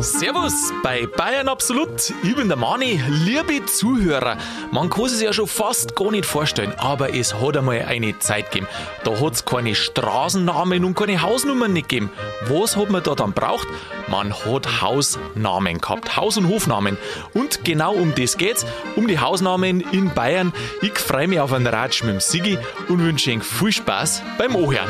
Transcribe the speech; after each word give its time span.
Servus 0.00 0.72
bei 0.84 1.06
Bayern 1.06 1.48
Absolut. 1.48 2.12
Ich 2.22 2.36
bin 2.36 2.46
der 2.46 2.56
Mani. 2.56 3.02
Liebe 3.08 3.66
Zuhörer, 3.66 4.38
man 4.70 4.90
kann 4.90 5.06
es 5.06 5.20
ja 5.20 5.32
schon 5.32 5.48
fast 5.48 5.96
gar 5.96 6.12
nicht 6.12 6.24
vorstellen, 6.24 6.72
aber 6.76 7.14
es 7.14 7.34
hat 7.34 7.56
einmal 7.56 7.82
eine 7.82 8.16
Zeit 8.20 8.52
gegeben. 8.52 8.68
Da 9.02 9.18
hat 9.18 9.32
es 9.32 9.44
keine 9.44 9.74
Straßennamen 9.74 10.84
und 10.84 10.94
keine 10.94 11.20
Hausnummern 11.20 11.72
nicht 11.72 11.88
gegeben. 11.88 12.10
Was 12.46 12.76
hat 12.76 12.90
man 12.90 13.02
da 13.02 13.16
dann 13.16 13.32
braucht? 13.32 13.66
Man 14.06 14.32
hat 14.32 14.82
Hausnamen 14.82 15.80
gehabt, 15.80 16.16
Haus- 16.16 16.36
und 16.36 16.48
Hofnamen. 16.48 16.96
Und 17.32 17.64
genau 17.64 17.94
um 17.94 18.14
das 18.14 18.36
geht's, 18.36 18.64
um 18.94 19.08
die 19.08 19.18
Hausnamen 19.18 19.80
in 19.80 20.14
Bayern. 20.14 20.52
Ich 20.80 20.96
freue 20.96 21.26
mich 21.26 21.40
auf 21.40 21.52
einen 21.52 21.66
Ratsch 21.66 22.04
mit 22.04 22.12
dem 22.12 22.20
Sigi 22.20 22.56
und 22.88 23.02
wünsche 23.02 23.32
Ihnen 23.32 23.42
viel 23.42 23.72
Spaß 23.72 24.22
beim 24.38 24.54
Ohren. 24.54 24.88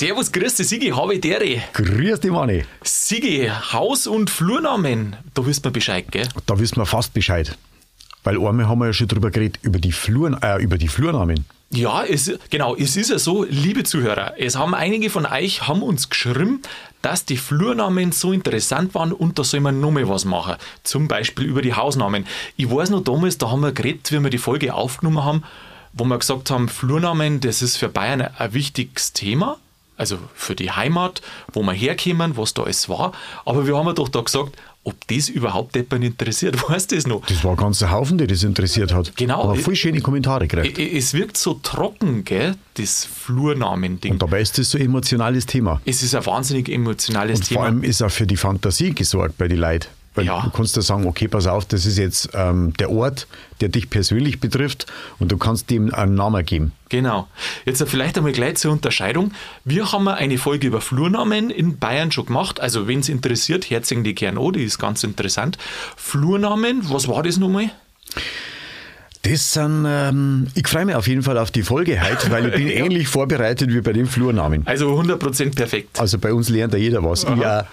Servus, 0.00 0.32
grüß 0.32 0.54
dich, 0.54 0.66
Sigi, 0.66 0.88
habe 0.88 1.16
ich 1.16 1.20
dere. 1.20 1.60
Grüß 1.74 2.20
dich, 2.20 2.30
Manni. 2.30 2.64
Sigi, 2.82 3.50
Haus- 3.50 4.06
und 4.06 4.30
Flurnamen, 4.30 5.14
da 5.34 5.44
wisst 5.44 5.62
man 5.62 5.74
Bescheid, 5.74 6.06
gell? 6.10 6.26
Da 6.46 6.58
wissen 6.58 6.76
wir 6.76 6.86
fast 6.86 7.12
Bescheid. 7.12 7.58
Weil 8.24 8.38
einmal 8.38 8.66
haben 8.66 8.78
wir 8.78 8.86
ja 8.86 8.92
schon 8.94 9.08
drüber 9.08 9.30
geredet, 9.30 9.58
über 9.60 9.78
die, 9.78 9.92
Flur, 9.92 10.42
äh, 10.42 10.62
über 10.62 10.78
die 10.78 10.88
Flurnamen. 10.88 11.44
Ja, 11.68 12.02
es, 12.02 12.32
genau, 12.48 12.74
es 12.76 12.96
ist 12.96 13.10
ja 13.10 13.18
so, 13.18 13.44
liebe 13.44 13.84
Zuhörer, 13.84 14.32
es 14.38 14.56
haben 14.56 14.72
einige 14.72 15.10
von 15.10 15.26
euch 15.26 15.68
haben 15.68 15.82
uns 15.82 16.08
geschrieben, 16.08 16.62
dass 17.02 17.26
die 17.26 17.36
Flurnamen 17.36 18.10
so 18.10 18.32
interessant 18.32 18.94
waren 18.94 19.12
und 19.12 19.38
da 19.38 19.44
soll 19.44 19.60
man 19.60 19.80
nochmal 19.80 20.08
was 20.08 20.24
machen. 20.24 20.56
Zum 20.82 21.08
Beispiel 21.08 21.44
über 21.44 21.60
die 21.60 21.74
Hausnamen. 21.74 22.26
Ich 22.56 22.70
weiß 22.70 22.88
noch 22.88 23.04
damals, 23.04 23.36
da 23.36 23.50
haben 23.50 23.60
wir 23.60 23.72
geredet, 23.72 24.10
wie 24.12 24.20
wir 24.20 24.30
die 24.30 24.38
Folge 24.38 24.72
aufgenommen 24.72 25.22
haben, 25.22 25.42
wo 25.92 26.04
wir 26.04 26.18
gesagt 26.18 26.50
haben, 26.50 26.70
Flurnamen, 26.70 27.40
das 27.40 27.60
ist 27.60 27.76
für 27.76 27.90
Bayern 27.90 28.22
ein 28.22 28.54
wichtiges 28.54 29.12
Thema 29.12 29.58
also 30.00 30.18
für 30.34 30.54
die 30.56 30.70
Heimat, 30.70 31.20
wo 31.52 31.62
wir 31.62 31.72
herkommen, 31.72 32.36
was 32.36 32.54
da 32.54 32.62
alles 32.62 32.88
war. 32.88 33.12
Aber 33.44 33.66
wir 33.66 33.76
haben 33.76 33.94
doch 33.94 34.08
da 34.08 34.22
gesagt, 34.22 34.56
ob 34.82 34.94
das 35.08 35.28
überhaupt 35.28 35.76
jemand 35.76 36.04
interessiert, 36.04 36.56
weißt 36.68 36.90
du 36.90 36.96
das 36.96 37.06
noch? 37.06 37.26
Das 37.26 37.44
war 37.44 37.50
ein 37.50 37.56
ganzer 37.58 37.90
Haufen, 37.90 38.16
der 38.16 38.26
das 38.26 38.42
interessiert 38.42 38.94
hat. 38.94 39.14
Genau. 39.16 39.42
Aber 39.44 39.56
voll 39.56 39.76
schöne 39.76 40.00
Kommentare 40.00 40.48
gekriegt. 40.48 40.78
Es 40.78 41.12
wirkt 41.12 41.36
so 41.36 41.54
trocken, 41.62 42.24
gell, 42.24 42.54
das 42.74 43.04
Flurnamen-Ding. 43.04 44.12
Und 44.12 44.22
dabei 44.22 44.40
ist 44.40 44.56
das 44.56 44.70
so 44.70 44.78
ein 44.78 44.84
emotionales 44.86 45.44
Thema. 45.44 45.82
Es 45.84 46.02
ist 46.02 46.14
ein 46.14 46.24
wahnsinnig 46.24 46.70
emotionales 46.70 47.40
Und 47.40 47.48
Thema. 47.48 47.60
vor 47.60 47.66
allem 47.66 47.84
ist 47.84 48.02
auch 48.02 48.10
für 48.10 48.26
die 48.26 48.38
Fantasie 48.38 48.94
gesorgt 48.94 49.36
bei 49.36 49.48
den 49.48 49.58
Leuten. 49.58 49.88
Weil 50.14 50.26
Ja. 50.26 50.42
du 50.42 50.50
kannst 50.50 50.76
da 50.76 50.82
sagen, 50.82 51.06
okay, 51.06 51.28
pass 51.28 51.46
auf, 51.46 51.64
das 51.66 51.86
ist 51.86 51.96
jetzt 51.96 52.30
ähm, 52.34 52.72
der 52.80 52.90
Ort, 52.90 53.28
der 53.60 53.68
dich 53.68 53.90
persönlich 53.90 54.40
betrifft 54.40 54.86
und 55.20 55.30
du 55.30 55.36
kannst 55.38 55.70
dem 55.70 55.94
einen 55.94 56.14
Namen 56.16 56.44
geben. 56.44 56.72
Genau. 56.88 57.28
Jetzt 57.64 57.80
vielleicht 57.88 58.16
einmal 58.18 58.32
gleich 58.32 58.56
zur 58.56 58.72
Unterscheidung. 58.72 59.32
Wir 59.64 59.92
haben 59.92 60.08
eine 60.08 60.36
Folge 60.38 60.66
über 60.66 60.80
Flurnamen 60.80 61.50
in 61.50 61.78
Bayern 61.78 62.10
schon 62.10 62.26
gemacht. 62.26 62.58
Also, 62.60 62.88
wenn 62.88 63.00
es 63.00 63.08
interessiert, 63.08 63.70
herzlichen 63.70 64.02
die 64.02 64.14
gern 64.16 64.36
an, 64.36 64.52
die 64.52 64.64
ist 64.64 64.78
ganz 64.78 65.04
interessant. 65.04 65.58
Flurnamen, 65.96 66.90
was 66.90 67.06
war 67.06 67.22
das 67.22 67.36
nochmal? 67.36 67.70
Das 69.22 69.52
sind, 69.52 69.84
ähm, 69.86 70.46
ich 70.54 70.66
freue 70.66 70.86
mich 70.86 70.94
auf 70.94 71.06
jeden 71.06 71.22
Fall 71.22 71.36
auf 71.38 71.50
die 71.50 71.62
Folge 71.62 72.00
heute, 72.02 72.30
weil 72.30 72.46
ich 72.46 72.54
bin 72.54 72.68
Ja. 72.68 72.74
ähnlich 72.84 73.06
vorbereitet 73.06 73.68
wie 73.72 73.80
bei 73.82 73.92
den 73.92 74.06
Flurnamen. 74.06 74.66
Also 74.66 74.98
100% 74.98 75.54
perfekt. 75.54 76.00
Also 76.00 76.18
bei 76.18 76.32
uns 76.32 76.48
lernt 76.48 76.72
ja 76.72 76.78
jeder 76.78 77.04
was. 77.04 77.24
Ich 77.24 77.28
auch. 77.28 77.64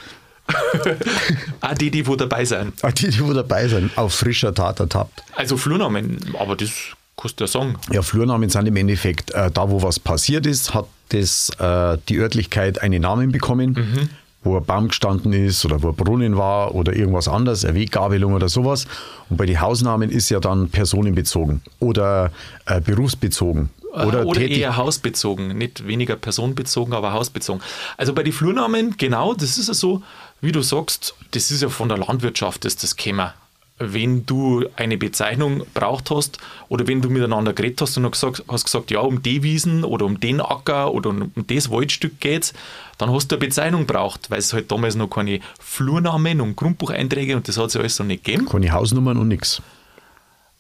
Auch 1.62 1.74
die, 1.80 1.92
die 1.92 2.06
wo 2.08 2.16
dabei 2.16 2.46
sind. 2.46 2.84
Auch 2.84 2.92
die, 2.92 3.10
die 3.10 3.24
wo 3.26 3.34
dabei 3.34 3.68
sind, 3.68 3.98
auf 3.98 4.14
frischer 4.14 4.54
Tat 4.54 4.80
ertappt. 4.80 5.24
Also 5.36 5.58
Flurnamen, 5.58 6.18
aber 6.40 6.56
das 6.56 6.72
kannst 7.16 7.40
du 7.40 7.44
ja 7.44 7.48
sagen. 7.48 7.76
Ja, 7.92 8.02
Flurnamen 8.02 8.50
sind 8.50 8.68
im 8.68 8.76
Endeffekt, 8.76 9.32
äh, 9.32 9.52
da 9.52 9.70
wo 9.70 9.82
was 9.82 10.00
passiert 10.00 10.46
ist, 10.46 10.74
hat 10.74 10.86
das, 11.10 11.50
äh, 11.60 11.98
die 12.10 12.18
Örtlichkeit 12.18 12.82
einen 12.82 13.02
Namen 13.02 13.32
bekommen, 13.32 14.10
wo 14.44 14.58
ein 14.58 14.66
Baum 14.66 14.90
gestanden 14.90 15.34
ist 15.34 15.66
oder 15.66 15.82
wo 15.82 15.90
ein 15.90 15.96
Brunnen 15.96 16.38
war 16.38 16.76
oder 16.76 16.94
irgendwas 16.94 17.28
anderes, 17.28 17.66
eine 17.66 17.76
Weggabelung 17.80 18.34
oder 18.34 18.50
sowas. 18.50 18.86
Und 19.30 19.38
bei 19.38 19.46
den 19.46 19.60
Hausnamen 19.60 20.10
ist 20.10 20.30
ja 20.30 20.40
dann 20.40 20.70
personenbezogen 20.70 21.62
oder 21.80 22.32
äh, 22.66 22.80
berufsbezogen. 22.82 23.70
Oder, 23.94 24.26
oder 24.28 24.40
tätig- 24.42 24.60
eher 24.60 24.78
hausbezogen, 24.78 25.58
nicht 25.58 25.88
weniger 25.88 26.18
personenbezogen, 26.18 26.94
aber 26.94 27.14
hausbezogen. 27.14 27.62
Also 27.98 28.14
bei 28.14 28.22
den 28.22 28.32
Flurnamen, 28.34 28.96
genau, 28.98 29.34
das 29.34 29.58
ist 29.58 29.70
ja 29.70 29.74
so, 29.74 30.04
wie 30.42 30.52
du 30.52 30.62
sagst, 30.62 31.16
das 31.32 31.52
ist 31.52 31.62
ja 31.62 31.70
von 31.70 31.90
der 31.90 31.98
Landwirtschaft, 31.98 32.66
ist 32.66 32.84
das 32.84 32.96
Thema. 32.96 33.34
Wenn 33.80 34.26
du 34.26 34.66
eine 34.76 34.98
Bezeichnung 34.98 35.64
braucht 35.76 36.10
hast 36.10 36.40
oder 36.68 36.88
wenn 36.88 37.02
du 37.02 37.10
miteinander 37.12 37.54
geredet 37.54 37.80
hast 37.82 37.96
und 37.98 38.12
gesagt, 38.12 38.44
hast 38.48 38.66
gesagt, 38.66 38.90
ja, 38.90 39.02
um 39.02 39.22
die 39.22 39.44
Wiesen 39.44 39.84
oder 39.84 40.06
um 40.06 40.20
den 40.20 40.42
Acker 40.42 40.92
oder 40.94 41.12
um 41.12 41.32
das 41.36 41.70
Waldstück 41.70 42.20
geht's, 42.20 42.54
dann 42.98 43.12
hast 43.12 43.32
du 43.32 43.36
eine 43.36 43.46
Bezeichnung 43.46 43.86
braucht, 43.86 44.32
weil 44.32 44.40
es 44.40 44.52
halt 44.52 44.72
damals 44.72 44.96
noch 44.96 45.10
keine 45.10 45.42
Flurnamen 45.60 46.42
und 46.42 46.56
Grundbucheinträge 46.56 47.36
und 47.36 47.48
das 47.48 47.58
hat 47.58 47.68
es 47.68 47.76
ja 47.76 47.82
alles 47.82 48.00
noch 48.00 48.08
nicht 48.08 48.24
gegeben. 48.24 48.48
Keine 48.48 48.72
Hausnummern 48.72 49.18
und 49.18 49.28
nichts. 49.28 49.62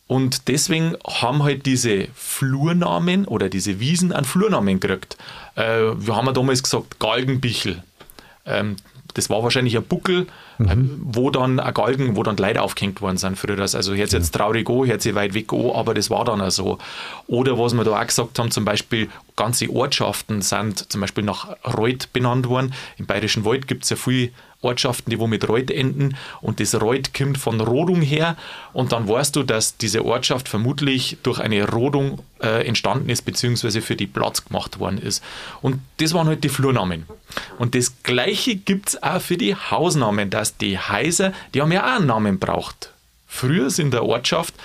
Und 0.07 0.47
deswegen 0.47 0.95
haben 1.05 1.43
halt 1.43 1.65
diese 1.65 2.07
Flurnamen 2.15 3.25
oder 3.25 3.49
diese 3.49 3.79
Wiesen 3.79 4.13
einen 4.13 4.25
Flurnamen 4.25 4.79
gekriegt. 4.79 5.17
Äh, 5.55 5.63
wir 5.95 6.15
haben 6.15 6.27
ja 6.27 6.31
damals 6.31 6.63
gesagt 6.63 6.99
Galgenbichel. 6.99 7.83
Ähm, 8.45 8.77
das 9.17 9.31
war 9.31 9.41
wahrscheinlich 9.41 9.75
ein 9.75 9.83
Buckel, 9.83 10.27
äh, 10.59 10.75
wo 11.01 11.31
dann 11.31 11.59
ein 11.59 11.73
Galgen, 11.73 12.15
wo 12.15 12.21
dann 12.21 12.35
die 12.35 12.43
Leute 12.43 12.61
aufgehängt 12.61 13.01
worden 13.01 13.17
sind 13.17 13.37
früher. 13.37 13.59
Also 13.59 13.95
hört 13.95 14.13
jetzt 14.13 14.31
traurig 14.31 14.69
an, 14.69 14.99
sich 15.01 15.15
weit 15.15 15.33
weg 15.33 15.51
an, 15.51 15.71
aber 15.73 15.95
das 15.95 16.11
war 16.11 16.23
dann 16.23 16.39
auch 16.39 16.51
so. 16.51 16.77
Oder 17.25 17.57
was 17.57 17.73
wir 17.73 17.83
da 17.83 17.99
auch 17.99 18.05
gesagt 18.05 18.37
haben, 18.37 18.51
zum 18.51 18.63
Beispiel 18.63 19.09
ganze 19.37 19.69
Ortschaften 19.71 20.41
sind 20.41 20.91
zum 20.91 20.99
Beispiel 20.99 21.23
nach 21.23 21.55
Reuth 21.63 22.11
benannt 22.11 22.49
worden. 22.49 22.73
Im 22.97 23.05
Bayerischen 23.05 23.45
Wald 23.45 23.67
gibt 23.67 23.85
es 23.85 23.91
ja 23.91 23.95
viele 23.95 24.31
Ortschaften, 24.61 25.11
die 25.11 25.19
wo 25.19 25.27
mit 25.27 25.47
Reuth 25.47 25.69
enden 25.69 26.17
und 26.41 26.59
das 26.59 26.79
Reuth 26.81 27.13
kommt 27.13 27.37
von 27.37 27.61
Rodung 27.61 28.01
her 28.01 28.35
und 28.73 28.91
dann 28.91 29.07
weißt 29.07 29.35
du, 29.35 29.43
dass 29.43 29.77
diese 29.77 30.03
Ortschaft 30.03 30.49
vermutlich 30.49 31.17
durch 31.21 31.39
eine 31.39 31.69
Rodung 31.69 32.19
äh, 32.41 32.67
entstanden 32.67 33.09
ist, 33.09 33.21
beziehungsweise 33.21 33.81
für 33.81 33.95
die 33.95 34.07
Platz 34.07 34.43
gemacht 34.43 34.79
worden 34.79 34.97
ist. 34.97 35.23
Und 35.61 35.79
das 35.97 36.13
waren 36.13 36.27
halt 36.27 36.43
die 36.43 36.49
Flurnamen. 36.49 37.05
Und 37.59 37.75
das 37.75 38.01
Gleiche 38.01 38.55
gibt 38.55 38.89
es 38.89 39.03
auch 39.03 39.21
für 39.21 39.37
die 39.37 39.55
Hausnamen, 39.55 40.31
dass 40.31 40.57
die 40.57 40.79
Häuser, 40.79 41.33
die 41.53 41.61
haben 41.61 41.71
ja 41.71 41.83
auch 41.83 41.97
einen 41.97 42.07
Namen 42.07 42.39
braucht. 42.39 42.91
Früher 43.27 43.69
in 43.77 43.91
der 43.91 44.03
Ortschaft, 44.03 44.55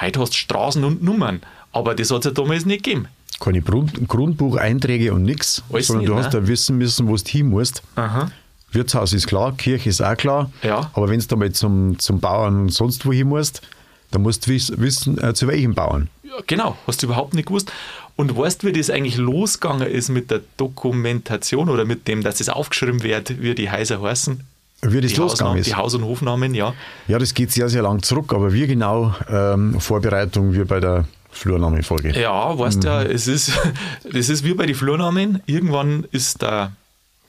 heute 0.00 0.20
hast 0.20 0.32
du 0.32 0.38
Straßen 0.38 0.84
und 0.84 1.02
Nummern, 1.02 1.42
aber 1.72 1.94
das 1.94 2.10
hat 2.10 2.20
es 2.20 2.24
ja 2.24 2.30
damals 2.30 2.64
nicht 2.64 2.84
gegeben. 2.84 3.08
Keine 3.40 3.62
Grund 3.62 4.08
Grundbucheinträge 4.08 5.14
und 5.14 5.22
nichts, 5.22 5.62
sondern 5.68 5.98
nicht, 5.98 6.08
du 6.08 6.16
hast 6.16 6.32
ne? 6.32 6.40
ja 6.40 6.48
wissen 6.48 6.78
müssen, 6.78 7.08
wo 7.08 7.16
du 7.16 7.22
hin 7.24 7.48
musst. 7.48 7.82
Aha. 7.94 8.30
Wirtshaus 8.72 9.12
ist 9.12 9.26
klar, 9.26 9.52
Kirche 9.56 9.88
ist 9.88 10.02
auch 10.02 10.16
klar. 10.16 10.50
Ja. 10.62 10.90
Aber 10.92 11.08
wenn 11.08 11.20
du 11.20 11.36
mal 11.36 11.52
zum, 11.52 11.98
zum 11.98 12.20
Bauern 12.20 12.62
und 12.62 12.68
sonst 12.70 13.06
wohin 13.06 13.28
musst, 13.28 13.62
dann 14.10 14.22
musst 14.22 14.46
du 14.46 14.50
wiss, 14.50 14.72
wissen, 14.76 15.22
äh, 15.22 15.34
zu 15.34 15.46
welchem 15.46 15.74
Bauern. 15.74 16.08
Ja, 16.22 16.34
genau, 16.46 16.76
hast 16.86 17.02
du 17.02 17.06
überhaupt 17.06 17.34
nicht 17.34 17.46
gewusst. 17.46 17.72
Und 18.16 18.36
weißt 18.36 18.62
du, 18.62 18.66
wie 18.66 18.72
das 18.72 18.90
eigentlich 18.90 19.16
losgegangen 19.16 19.88
ist 19.88 20.08
mit 20.08 20.30
der 20.30 20.40
Dokumentation 20.56 21.68
oder 21.68 21.84
mit 21.84 22.08
dem, 22.08 22.22
dass 22.22 22.40
es 22.40 22.48
aufgeschrieben 22.48 23.02
wird, 23.02 23.40
wie 23.40 23.54
die 23.54 23.70
Häuser 23.70 24.02
heißen? 24.02 24.40
Wie 24.82 25.00
das 25.00 25.12
die 25.12 25.18
losgegangen 25.18 25.28
Hausnamen, 25.28 25.58
ist. 25.58 25.66
Die 25.66 25.74
Haus- 25.74 25.94
und 25.94 26.04
Hofnamen, 26.04 26.54
ja. 26.54 26.74
Ja, 27.06 27.18
das 27.18 27.34
geht 27.34 27.52
sehr, 27.52 27.68
sehr 27.68 27.82
lang 27.82 28.02
zurück, 28.02 28.32
aber 28.32 28.52
wie 28.52 28.66
genau 28.66 29.14
ähm, 29.28 29.80
Vorbereitung 29.80 30.52
wie 30.52 30.64
bei 30.64 30.80
der 30.80 31.04
Flurnahmefolge. 31.30 32.18
Ja, 32.18 32.58
weißt 32.58 32.78
Mhm. 32.78 32.84
ja, 32.84 33.02
es 33.02 33.26
ist, 33.26 33.52
das 34.12 34.28
ist 34.28 34.44
wie 34.44 34.54
bei 34.54 34.66
den 34.66 34.74
Flurnamen. 34.74 35.42
Irgendwann 35.46 36.04
ist 36.10 36.42
der, 36.42 36.72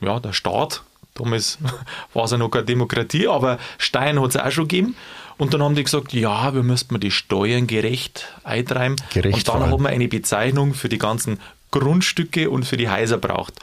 ja, 0.02 0.20
der 0.20 0.34
Staat, 0.34 0.84
damals 1.16 1.58
war 2.14 2.26
es 2.26 2.32
ja 2.32 2.38
noch 2.38 2.50
keine 2.50 2.66
Demokratie, 2.66 3.28
aber 3.28 3.58
Stein 3.78 4.22
hat 4.22 4.30
es 4.30 4.38
auch 4.38 4.52
schon 4.52 4.68
gegeben. 4.68 4.96
Und 5.38 5.54
dann 5.54 5.64
haben 5.64 5.76
die 5.76 5.84
gesagt, 5.86 6.12
ja, 6.12 6.54
wir 6.54 6.64
müssten 6.64 7.00
die 7.00 7.12
Steuern 7.12 7.66
gerecht 7.66 8.28
eintreiben. 8.44 8.98
Gerecht 9.14 9.38
und 9.38 9.48
dann 9.48 9.72
haben 9.72 9.84
wir 9.84 9.90
eine 9.90 10.10
Bezeichnung 10.10 10.74
für 10.74 10.90
die 10.90 10.98
ganzen 10.98 11.40
Grundstücke 11.72 12.50
und 12.50 12.66
für 12.66 12.76
die 12.76 12.90
Häuser 12.90 13.18
braucht. 13.18 13.54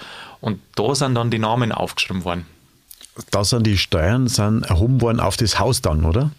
Und 0.41 0.61
da 0.75 0.95
sind 0.95 1.15
dann 1.17 1.31
die 1.31 1.39
Namen 1.39 1.73
aufgeschrieben 1.73 2.25
worden. 2.25 2.47
Da 3.31 3.45
sind 3.45 3.67
die 3.67 3.77
Steuern 3.79 4.29
sind 4.29 4.65
erhoben 4.65 5.01
worden 5.01 5.21
auf 5.21 5.37
das 5.37 5.59
Haus 5.59 5.83
dann, 5.83 6.05
oder? 6.05 6.31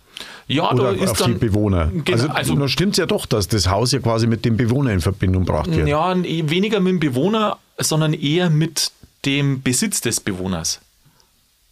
Ja, 0.48 0.72
Oder 0.72 0.94
da 0.94 1.04
ist 1.04 1.12
auf 1.12 1.18
dann, 1.18 1.34
die 1.34 1.40
Bewohner. 1.40 1.92
Genau, 2.06 2.12
also, 2.34 2.54
also 2.56 2.68
stimmt 2.70 2.94
es 2.94 2.98
ja 2.98 3.06
doch, 3.06 3.26
dass 3.26 3.48
das 3.48 3.68
Haus 3.70 3.92
ja 3.92 4.00
quasi 4.00 4.28
mit 4.28 4.46
dem 4.46 4.56
Bewohner 4.56 4.92
in 4.92 5.02
Verbindung 5.02 5.46
gebracht 5.46 5.70
wird. 5.70 5.88
Ja, 5.88 6.14
eh 6.16 6.50
weniger 6.50 6.80
mit 6.80 6.94
dem 6.94 7.00
Bewohner, 7.00 7.58
sondern 7.78 8.14
eher 8.14 8.50
mit 8.50 8.92
dem 9.26 9.62
Besitz 9.62 10.00
des 10.02 10.20
Bewohners. 10.22 10.80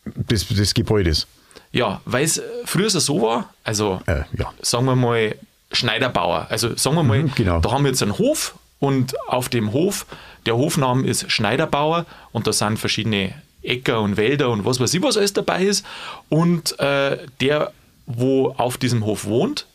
Des, 0.06 0.48
des 0.50 0.74
Gebäudes. 0.74 1.26
Ja, 1.72 2.02
weil 2.06 2.24
es 2.26 2.42
früher 2.66 2.90
so 2.90 3.22
war, 3.22 3.54
also 3.64 4.02
Äh, 4.06 4.24
ja. 4.38 4.54
sagen 4.62 4.86
wir 4.86 4.96
mal 4.96 5.36
Schneiderbauer. 5.72 6.48
Also 6.50 6.76
sagen 6.76 6.96
wir 6.96 7.04
mal, 7.04 7.24
Mhm, 7.24 7.32
genau. 7.36 7.60
da 7.60 7.72
haben 7.72 7.84
wir 7.84 7.90
jetzt 7.92 8.04
einen 8.04 8.18
Hof 8.18 8.56
und 8.80 9.14
auf 9.28 9.50
dem 9.50 9.74
Hof, 9.74 10.06
der 10.46 10.58
Hofname 10.58 11.08
ist 11.08 11.32
Schneiderbauer 11.32 12.06
und 12.32 12.46
da 12.48 12.54
sind 12.54 12.78
verschiedene 12.78 13.34
Äcker 13.64 14.02
und 14.02 14.16
Wälder 14.16 14.50
und 14.52 14.64
was 14.64 14.80
weiß 14.80 14.94
ich, 14.94 15.02
was 15.02 15.18
alles 15.18 15.34
dabei 15.34 15.64
ist. 15.64 15.86
Und 16.30 16.78
äh, 16.80 17.18
der, 17.42 17.72
wo 18.06 18.50
auf 18.58 18.78
diesem 18.78 19.06
Hof 19.06 19.26
wohnt, 19.26 19.66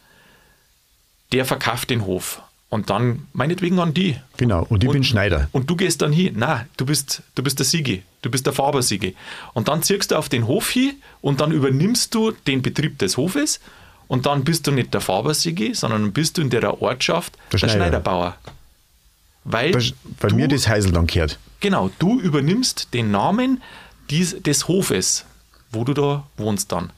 der 1.33 1.45
verkauft 1.45 1.91
den 1.91 2.05
Hof 2.07 2.43
Und 2.71 2.89
dann 2.91 3.27
meinetwegen 3.33 3.79
an 3.81 3.93
die. 3.95 4.17
Genau, 4.37 4.65
und 4.69 4.85
ich 4.85 4.91
bin 4.91 5.03
Schneider. 5.05 5.49
Und 5.53 5.69
du 5.71 5.75
gehst 5.77 6.03
dann 6.03 6.13
hin. 6.13 6.35
Nein, 6.37 6.67
du 6.77 6.87
bist, 6.87 7.23
du 7.35 7.43
bist 7.43 7.59
der 7.59 7.67
Siege. 7.67 8.03
Du 8.23 8.31
bist 8.31 8.47
der 8.47 8.53
Fabersiege. 8.53 9.15
Und 9.55 9.67
dann 9.69 9.83
ziehst 9.83 10.11
du 10.11 10.17
auf 10.17 10.29
den 10.29 10.47
Hof 10.47 10.71
hin 10.71 10.95
und 11.21 11.41
dann 11.41 11.51
übernimmst 11.53 12.15
du 12.15 12.31
den 12.47 12.63
Betrieb 12.63 12.99
des 12.99 13.17
Hofes. 13.17 13.59
Und 14.07 14.27
dann 14.27 14.45
bist 14.45 14.67
du 14.67 14.73
nicht 14.73 14.93
der 14.95 15.01
Fabersiege, 15.01 15.75
sondern 15.75 16.13
bist 16.13 16.37
du 16.39 16.43
in 16.43 16.51
der 16.51 16.81
Ortschaft 16.83 17.35
Der 17.35 17.51
der, 17.51 17.59
Schneider. 17.59 17.75
Schneiderbauer. 17.77 18.37
Weil, 19.45 19.75
Weil, 19.75 19.93
weil 20.21 20.31
du, 20.31 20.37
mir 20.37 20.49
das 20.49 20.69
Heisel 20.69 20.93
dann 20.93 21.07
gehört. 21.07 21.39
genau, 21.61 21.91
du 21.99 22.21
übernimmst 22.21 22.93
den 22.93 23.11
Namen 23.11 23.63
dies, 24.11 24.37
des 24.43 24.69
Hofes, 24.69 25.25
wo 25.73 25.83
du 25.85 25.95
da 25.95 26.27
wohnst 26.37 26.71
dann. 26.73 26.91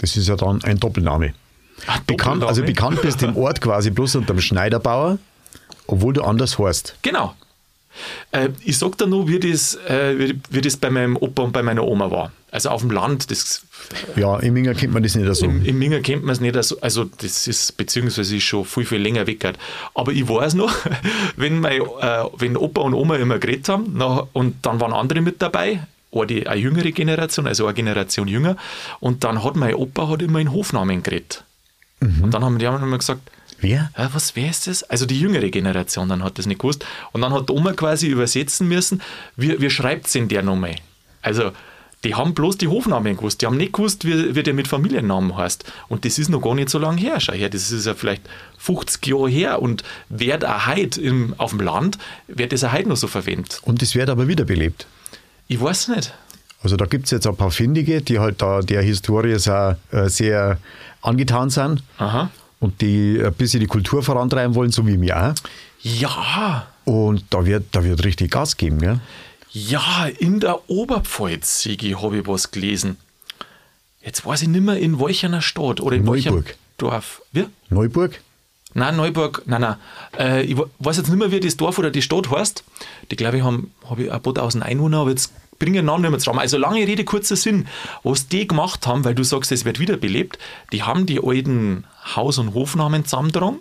Das 0.00 0.16
ist 0.16 0.28
ja 0.28 0.36
dann 0.36 0.62
ein 0.64 0.78
Doppelname. 0.80 1.34
Ah, 1.86 1.98
Bekannt, 2.06 2.44
also 2.44 2.62
bekannt 2.62 3.00
bist 3.02 3.22
im 3.22 3.36
Ort 3.36 3.60
quasi 3.60 3.90
bloß 3.90 4.16
unter 4.16 4.34
dem 4.34 4.40
Schneiderbauer, 4.40 5.18
obwohl 5.86 6.12
du 6.12 6.22
anders 6.22 6.58
heißt. 6.58 6.96
Genau. 7.02 7.34
Äh, 8.32 8.50
ich 8.64 8.78
sag 8.78 8.96
da 8.98 9.06
nur, 9.06 9.28
wie 9.28 9.40
das, 9.40 9.74
äh, 9.74 10.18
wie, 10.18 10.40
wie 10.50 10.60
das 10.60 10.76
bei 10.76 10.90
meinem 10.90 11.16
Opa 11.16 11.42
und 11.42 11.52
bei 11.52 11.62
meiner 11.62 11.84
Oma 11.84 12.10
war. 12.10 12.32
Also 12.50 12.70
auf 12.70 12.80
dem 12.82 12.90
Land, 12.90 13.30
das, 13.30 13.62
Ja, 14.16 14.38
im 14.38 14.54
Minger 14.54 14.74
kennt 14.74 14.92
man 14.92 15.02
das 15.02 15.14
nicht 15.14 15.32
so. 15.34 15.44
im, 15.44 15.64
im 15.64 15.78
Minger 15.78 16.00
kennt 16.00 16.24
man 16.24 16.32
es 16.32 16.40
nicht, 16.40 16.56
also, 16.56 16.80
also 16.80 17.04
das 17.04 17.46
ist 17.46 17.76
beziehungsweise 17.76 18.36
ist 18.36 18.42
schon 18.42 18.64
viel, 18.64 18.84
viel 18.84 19.00
länger 19.00 19.26
weg. 19.26 19.52
Aber 19.94 20.12
ich 20.12 20.28
weiß 20.28 20.54
noch, 20.54 20.72
wenn, 21.36 21.60
mein, 21.60 21.80
äh, 21.80 22.24
wenn 22.38 22.56
Opa 22.56 22.80
und 22.82 22.94
Oma 22.94 23.16
immer 23.16 23.38
geredet 23.38 23.68
haben 23.68 23.92
na, 23.94 24.26
und 24.32 24.56
dann 24.66 24.80
waren 24.80 24.92
andere 24.92 25.20
mit 25.20 25.40
dabei, 25.42 25.86
eine, 26.12 26.26
die- 26.26 26.46
eine 26.46 26.60
jüngere 26.60 26.90
Generation, 26.92 27.46
also 27.46 27.66
eine 27.66 27.74
Generation 27.74 28.28
jünger, 28.28 28.56
und 29.00 29.24
dann 29.24 29.42
hat 29.44 29.56
mein 29.56 29.74
Opa 29.74 30.08
hat 30.08 30.22
immer 30.22 30.38
in 30.40 30.52
Hofnamen 30.52 31.02
geredet. 31.02 31.44
Und 32.00 32.32
dann 32.32 32.42
haben 32.44 32.58
die 32.58 32.66
haben 32.66 32.82
immer 32.82 32.96
gesagt, 32.98 33.20
Wer? 33.60 33.90
ja, 33.98 34.08
was 34.14 34.34
wer 34.36 34.48
ist 34.48 34.66
das? 34.68 34.82
Also 34.84 35.04
die 35.04 35.20
jüngere 35.20 35.50
Generation 35.50 36.08
dann 36.08 36.24
hat 36.24 36.38
das 36.38 36.46
nicht 36.46 36.60
gewusst. 36.60 36.82
Und 37.12 37.20
dann 37.20 37.32
hat 37.34 37.50
die 37.50 37.52
Oma 37.52 37.74
quasi 37.74 38.06
übersetzen 38.06 38.66
müssen, 38.68 39.02
wie, 39.36 39.60
wie 39.60 39.68
schreibt 39.68 40.06
es 40.06 40.12
denn 40.14 40.26
der 40.28 40.42
nochmal? 40.42 40.76
Also 41.20 41.52
die 42.02 42.14
haben 42.14 42.32
bloß 42.32 42.56
die 42.56 42.68
Hofnamen 42.68 43.18
gewusst. 43.18 43.42
Die 43.42 43.46
haben 43.46 43.58
nicht 43.58 43.74
gewusst, 43.74 44.06
wie, 44.06 44.34
wie 44.34 44.42
der 44.42 44.54
mit 44.54 44.66
Familiennamen 44.66 45.36
heißt. 45.36 45.70
Und 45.88 46.06
das 46.06 46.18
ist 46.18 46.30
noch 46.30 46.40
gar 46.40 46.54
nicht 46.54 46.70
so 46.70 46.78
lange 46.78 46.98
her. 46.98 47.20
Schau 47.20 47.34
her, 47.34 47.50
das 47.50 47.70
ist 47.70 47.84
ja 47.84 47.92
vielleicht 47.94 48.22
50 48.56 49.06
Jahre 49.06 49.28
her. 49.28 49.60
Und 49.60 49.82
wird 50.08 50.42
auch 50.46 50.66
heute 50.66 50.98
im, 51.02 51.34
auf 51.36 51.50
dem 51.50 51.60
Land, 51.60 51.98
wird 52.28 52.52
das 52.54 52.64
auch 52.64 52.72
heute 52.72 52.88
noch 52.88 52.96
so 52.96 53.08
verwendet. 53.08 53.60
Und 53.64 53.82
das 53.82 53.94
wird 53.94 54.08
aber 54.08 54.26
wiederbelebt. 54.26 54.86
Ich 55.50 55.60
weiß 55.60 55.88
nicht. 55.88 56.14
Also 56.62 56.76
da 56.76 56.84
gibt 56.84 57.06
es 57.06 57.10
jetzt 57.10 57.26
ein 57.26 57.34
paar 57.34 57.50
Findige, 57.50 58.02
die 58.02 58.20
halt 58.20 58.40
da 58.40 58.60
der 58.60 58.82
Historie 58.82 59.36
sehr, 59.36 59.78
äh, 59.90 60.08
sehr 60.08 60.58
angetan 61.02 61.50
sind 61.50 61.82
Aha. 61.98 62.30
und 62.60 62.80
die 62.80 63.20
ein 63.20 63.32
bisschen 63.34 63.58
die 63.58 63.66
Kultur 63.66 64.04
vorantreiben 64.04 64.54
wollen, 64.54 64.70
so 64.70 64.86
wie 64.86 65.00
wir 65.00 65.20
auch. 65.20 65.34
Ja, 65.82 66.68
Und 66.84 67.24
da 67.30 67.44
wird, 67.44 67.64
da 67.72 67.82
wird 67.82 68.04
richtig 68.04 68.30
Gas 68.30 68.56
geben. 68.56 68.78
Gell? 68.78 69.00
Ja, 69.50 70.06
in 70.18 70.38
der 70.38 70.70
Oberpfalz, 70.70 71.62
Sigi, 71.62 71.96
habe 72.00 72.18
ich 72.18 72.28
was 72.28 72.52
gelesen. 72.52 72.96
Jetzt 74.04 74.24
weiß 74.24 74.42
ich 74.42 74.48
nicht 74.48 74.62
mehr, 74.62 74.76
in 74.78 75.00
welcher 75.00 75.42
Stadt 75.42 75.80
oder 75.80 75.96
in 75.96 76.06
welchem 76.06 76.34
Neuburg. 76.34 76.56
Dorf. 76.78 77.22
Wie? 77.32 77.46
Neuburg? 77.70 78.20
Nein, 78.74 78.96
Neuburg, 78.96 79.42
nein, 79.46 79.60
nein. 79.62 79.76
Äh, 80.18 80.42
ich 80.42 80.56
we- 80.56 80.68
weiß 80.78 80.96
jetzt 80.98 81.08
nicht 81.08 81.18
mehr, 81.18 81.32
wie 81.32 81.40
das 81.40 81.56
Dorf 81.56 81.78
oder 81.78 81.90
die 81.90 82.02
Stadt 82.02 82.30
heißt. 82.30 82.62
Die, 83.10 83.16
glaube 83.16 83.38
ich, 83.38 83.42
haben 83.42 83.72
hab 83.88 83.98
ich 83.98 84.10
ein 84.12 84.22
paar 84.22 84.34
tausend 84.34 84.64
Einwohner, 84.64 84.98
aber 84.98 85.10
jetzt 85.10 85.32
bringe 85.58 85.78
den 85.78 85.86
Namen 85.86 86.02
nicht 86.02 86.10
mehr 86.10 86.18
zusammen. 86.20 86.38
Also 86.38 86.56
lange 86.56 86.86
Rede, 86.86 87.04
kurzer 87.04 87.36
Sinn. 87.36 87.66
Was 88.04 88.28
die 88.28 88.46
gemacht 88.46 88.86
haben, 88.86 89.04
weil 89.04 89.14
du 89.14 89.24
sagst, 89.24 89.50
es 89.52 89.64
wird 89.64 89.78
wiederbelebt, 89.80 90.38
die 90.72 90.82
haben 90.84 91.04
die 91.06 91.20
alten 91.22 91.84
Haus- 92.16 92.38
und 92.38 92.54
Hofnamen 92.54 93.04
zusammengetragen 93.04 93.58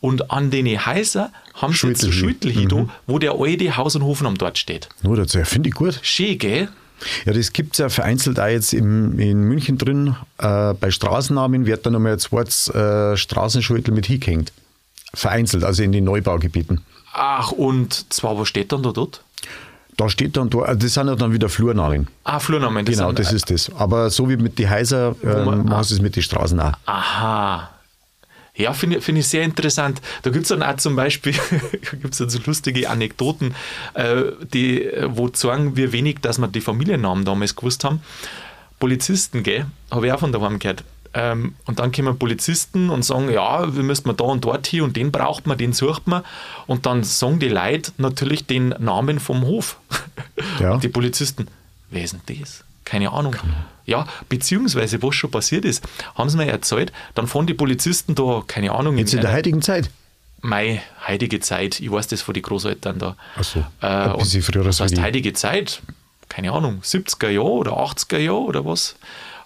und 0.00 0.30
an 0.30 0.50
den 0.50 0.66
Häusern 0.86 1.28
haben 1.54 1.74
sie 1.74 1.88
jetzt 1.88 2.00
so 2.00 2.10
Schüttelhi. 2.10 2.54
Schüttelhi 2.54 2.68
da, 2.86 2.88
wo 3.06 3.18
der 3.18 3.34
alte 3.38 3.76
Haus- 3.76 3.94
und 3.96 4.02
Hofname 4.02 4.38
dort 4.38 4.56
steht. 4.56 4.88
Nur 5.02 5.16
dazu, 5.16 5.38
ja, 5.38 5.44
finde 5.44 5.68
ich 5.68 5.74
gut. 5.74 6.00
Schön, 6.02 6.38
gell? 6.38 6.68
Ja, 7.24 7.32
das 7.32 7.52
gibt 7.52 7.72
es 7.74 7.78
ja 7.78 7.88
vereinzelt 7.88 8.38
auch 8.40 8.46
jetzt 8.46 8.72
im, 8.74 9.18
in 9.18 9.42
München 9.42 9.78
drin. 9.78 10.16
Äh, 10.38 10.74
bei 10.74 10.90
Straßennamen 10.90 11.66
wird 11.66 11.84
dann 11.86 11.92
nochmal 11.94 12.12
ein 12.12 12.18
zweites 12.18 12.68
äh, 12.68 13.16
Straßenschüttel 13.16 13.92
mit 13.94 14.06
hingehängt. 14.06 14.52
Vereinzelt, 15.14 15.64
also 15.64 15.82
in 15.82 15.92
den 15.92 16.04
Neubaugebieten. 16.04 16.80
Ach, 17.12 17.52
und 17.52 18.12
zwar, 18.12 18.38
was 18.38 18.48
steht 18.48 18.72
dann 18.72 18.82
da 18.82 18.92
dort? 18.92 19.22
Da 19.98 20.08
steht 20.08 20.38
dann, 20.38 20.48
da- 20.48 20.74
das 20.74 20.94
sind 20.94 21.06
ja 21.08 21.14
dann 21.16 21.32
wieder 21.34 21.50
Flurnamen. 21.50 22.08
Ah, 22.24 22.38
Flurnamen. 22.38 22.84
Genau, 22.86 23.08
sind, 23.08 23.18
das 23.18 23.30
ist 23.32 23.50
das. 23.50 23.70
Aber 23.76 24.08
so 24.08 24.26
wie 24.30 24.38
mit 24.38 24.58
den 24.58 24.70
Häusern 24.70 25.14
man- 25.22 25.64
machen 25.66 25.84
sie 25.84 25.94
es 25.94 26.00
mit 26.00 26.16
den 26.16 26.22
Straßen 26.22 26.58
auch. 26.60 26.72
Aha. 26.86 27.68
Ja, 28.54 28.74
finde 28.74 29.00
find 29.00 29.18
ich 29.18 29.28
sehr 29.28 29.44
interessant. 29.44 30.02
Da 30.22 30.30
gibt 30.30 30.42
es 30.42 30.50
dann 30.50 30.62
auch 30.62 30.76
zum 30.76 30.94
Beispiel 30.94 31.34
gibt's 32.02 32.18
dann 32.18 32.28
so 32.28 32.38
lustige 32.44 32.88
Anekdoten, 32.90 33.54
äh, 33.94 34.24
die, 34.52 34.84
äh, 34.84 35.08
wo 35.10 35.30
sagen, 35.32 35.76
wie 35.76 35.92
wenig, 35.92 36.18
dass 36.20 36.38
wir 36.38 36.48
die 36.48 36.60
Familiennamen 36.60 37.24
damals 37.24 37.56
gewusst 37.56 37.84
haben. 37.84 38.02
Polizisten, 38.78 39.42
gell, 39.42 39.66
habe 39.90 40.06
ich 40.06 40.12
auch 40.12 40.20
von 40.20 40.32
daheim 40.32 40.58
gehört. 40.58 40.84
Ähm, 41.14 41.54
und 41.66 41.78
dann 41.78 41.92
kommen 41.92 42.18
Polizisten 42.18 42.90
und 42.90 43.04
sagen, 43.04 43.30
ja, 43.30 43.74
wir 43.74 43.82
müssen 43.82 44.14
da 44.16 44.24
und 44.24 44.44
dort 44.44 44.66
hin 44.66 44.82
und 44.82 44.96
den 44.96 45.12
braucht 45.12 45.46
man, 45.46 45.56
den 45.56 45.72
sucht 45.72 46.06
man. 46.06 46.22
Und 46.66 46.84
dann 46.84 47.04
sagen 47.04 47.38
die 47.38 47.48
Leute 47.48 47.92
natürlich 47.98 48.46
den 48.46 48.68
Namen 48.78 49.20
vom 49.20 49.42
Hof. 49.42 49.78
Ja. 50.58 50.72
Und 50.72 50.82
die 50.82 50.88
Polizisten, 50.88 51.48
wer 51.90 52.04
ist 52.04 52.12
denn 52.14 52.38
das? 52.38 52.64
Keine 52.92 53.10
Ahnung. 53.10 53.34
Ja, 53.86 54.06
beziehungsweise 54.28 55.02
was 55.02 55.14
schon 55.14 55.30
passiert 55.30 55.64
ist, 55.64 55.82
haben 56.14 56.28
sie 56.28 56.36
mir 56.36 56.46
erzählt, 56.46 56.92
dann 57.14 57.26
fahren 57.26 57.46
die 57.46 57.54
Polizisten 57.54 58.14
da, 58.14 58.42
keine 58.46 58.70
Ahnung, 58.72 58.98
Jetzt 58.98 59.14
in 59.14 59.20
der 59.22 59.30
einer- 59.30 59.38
heutigen 59.38 59.62
Zeit. 59.62 59.88
Mei, 60.42 60.82
heilige 61.08 61.40
Zeit, 61.40 61.80
ich 61.80 61.90
weiß 61.90 62.06
das 62.08 62.20
von 62.20 62.34
den 62.34 62.42
Großeltern 62.42 62.98
da. 62.98 63.16
Ach 63.36 63.44
so, 63.44 63.64
Äh, 63.80 64.08
und 64.10 64.26
früher 64.26 64.62
Das 64.64 64.80
heißt, 64.80 65.00
heilige 65.00 65.32
Zeit, 65.32 65.80
keine 66.28 66.52
Ahnung, 66.52 66.80
70er 66.82 67.30
Jahre 67.30 67.48
oder 67.50 67.72
80er 67.78 68.18
Jahre 68.18 68.40
oder 68.42 68.64
was. 68.66 68.96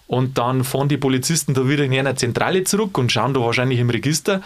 Und 0.07 0.37
dann 0.37 0.63
fahren 0.65 0.89
die 0.89 0.97
Polizisten 0.97 1.53
da 1.53 1.67
wieder 1.69 1.83
in 1.85 1.93
einer 1.93 2.15
Zentrale 2.17 2.63
zurück 2.65 2.97
und 2.97 3.11
schauen 3.13 3.33
da 3.33 3.39
wahrscheinlich 3.39 3.79
im 3.79 3.89
Register 3.89 4.41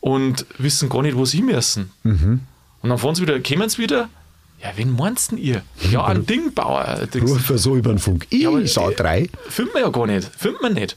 und 0.00 0.46
wissen 0.58 0.88
gar 0.88 1.02
nicht, 1.02 1.16
wo 1.16 1.24
sie 1.26 1.42
müssen. 1.42 1.90
Mhm. 2.04 2.40
Und 2.82 2.88
dann 2.88 2.98
fahren 2.98 3.14
sie 3.14 3.22
wieder, 3.22 3.38
kommen 3.40 3.68
sie 3.68 3.78
wieder. 3.82 4.08
Ja, 4.62 4.72
wen 4.76 4.94
meinst 4.94 5.30
denn 5.32 5.38
ihr? 5.38 5.62
Ja, 5.90 6.04
ein 6.04 6.26
Dingbauer. 6.26 7.08
Rufe 7.22 7.56
so 7.58 7.76
über 7.76 7.90
den 7.92 7.98
Funk. 7.98 8.26
Ich 8.30 8.42
Ja, 8.42 8.48
aber- 8.50 8.66
sag 8.66 8.96
drei. 8.96 9.28
Filmt 9.48 9.72
man 9.74 9.82
ja 9.82 9.88
gar 9.88 10.06
nicht. 10.06 10.30
Filmt 10.36 10.60
man 10.60 10.74
nicht. 10.74 10.96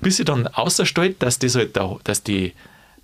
Bis 0.00 0.16
sie 0.16 0.24
dann 0.24 0.46
außerstellt, 0.46 1.22
dass, 1.22 1.38
das 1.38 1.54
halt 1.54 1.76
da, 1.76 1.96
dass, 2.04 2.22
die, 2.22 2.52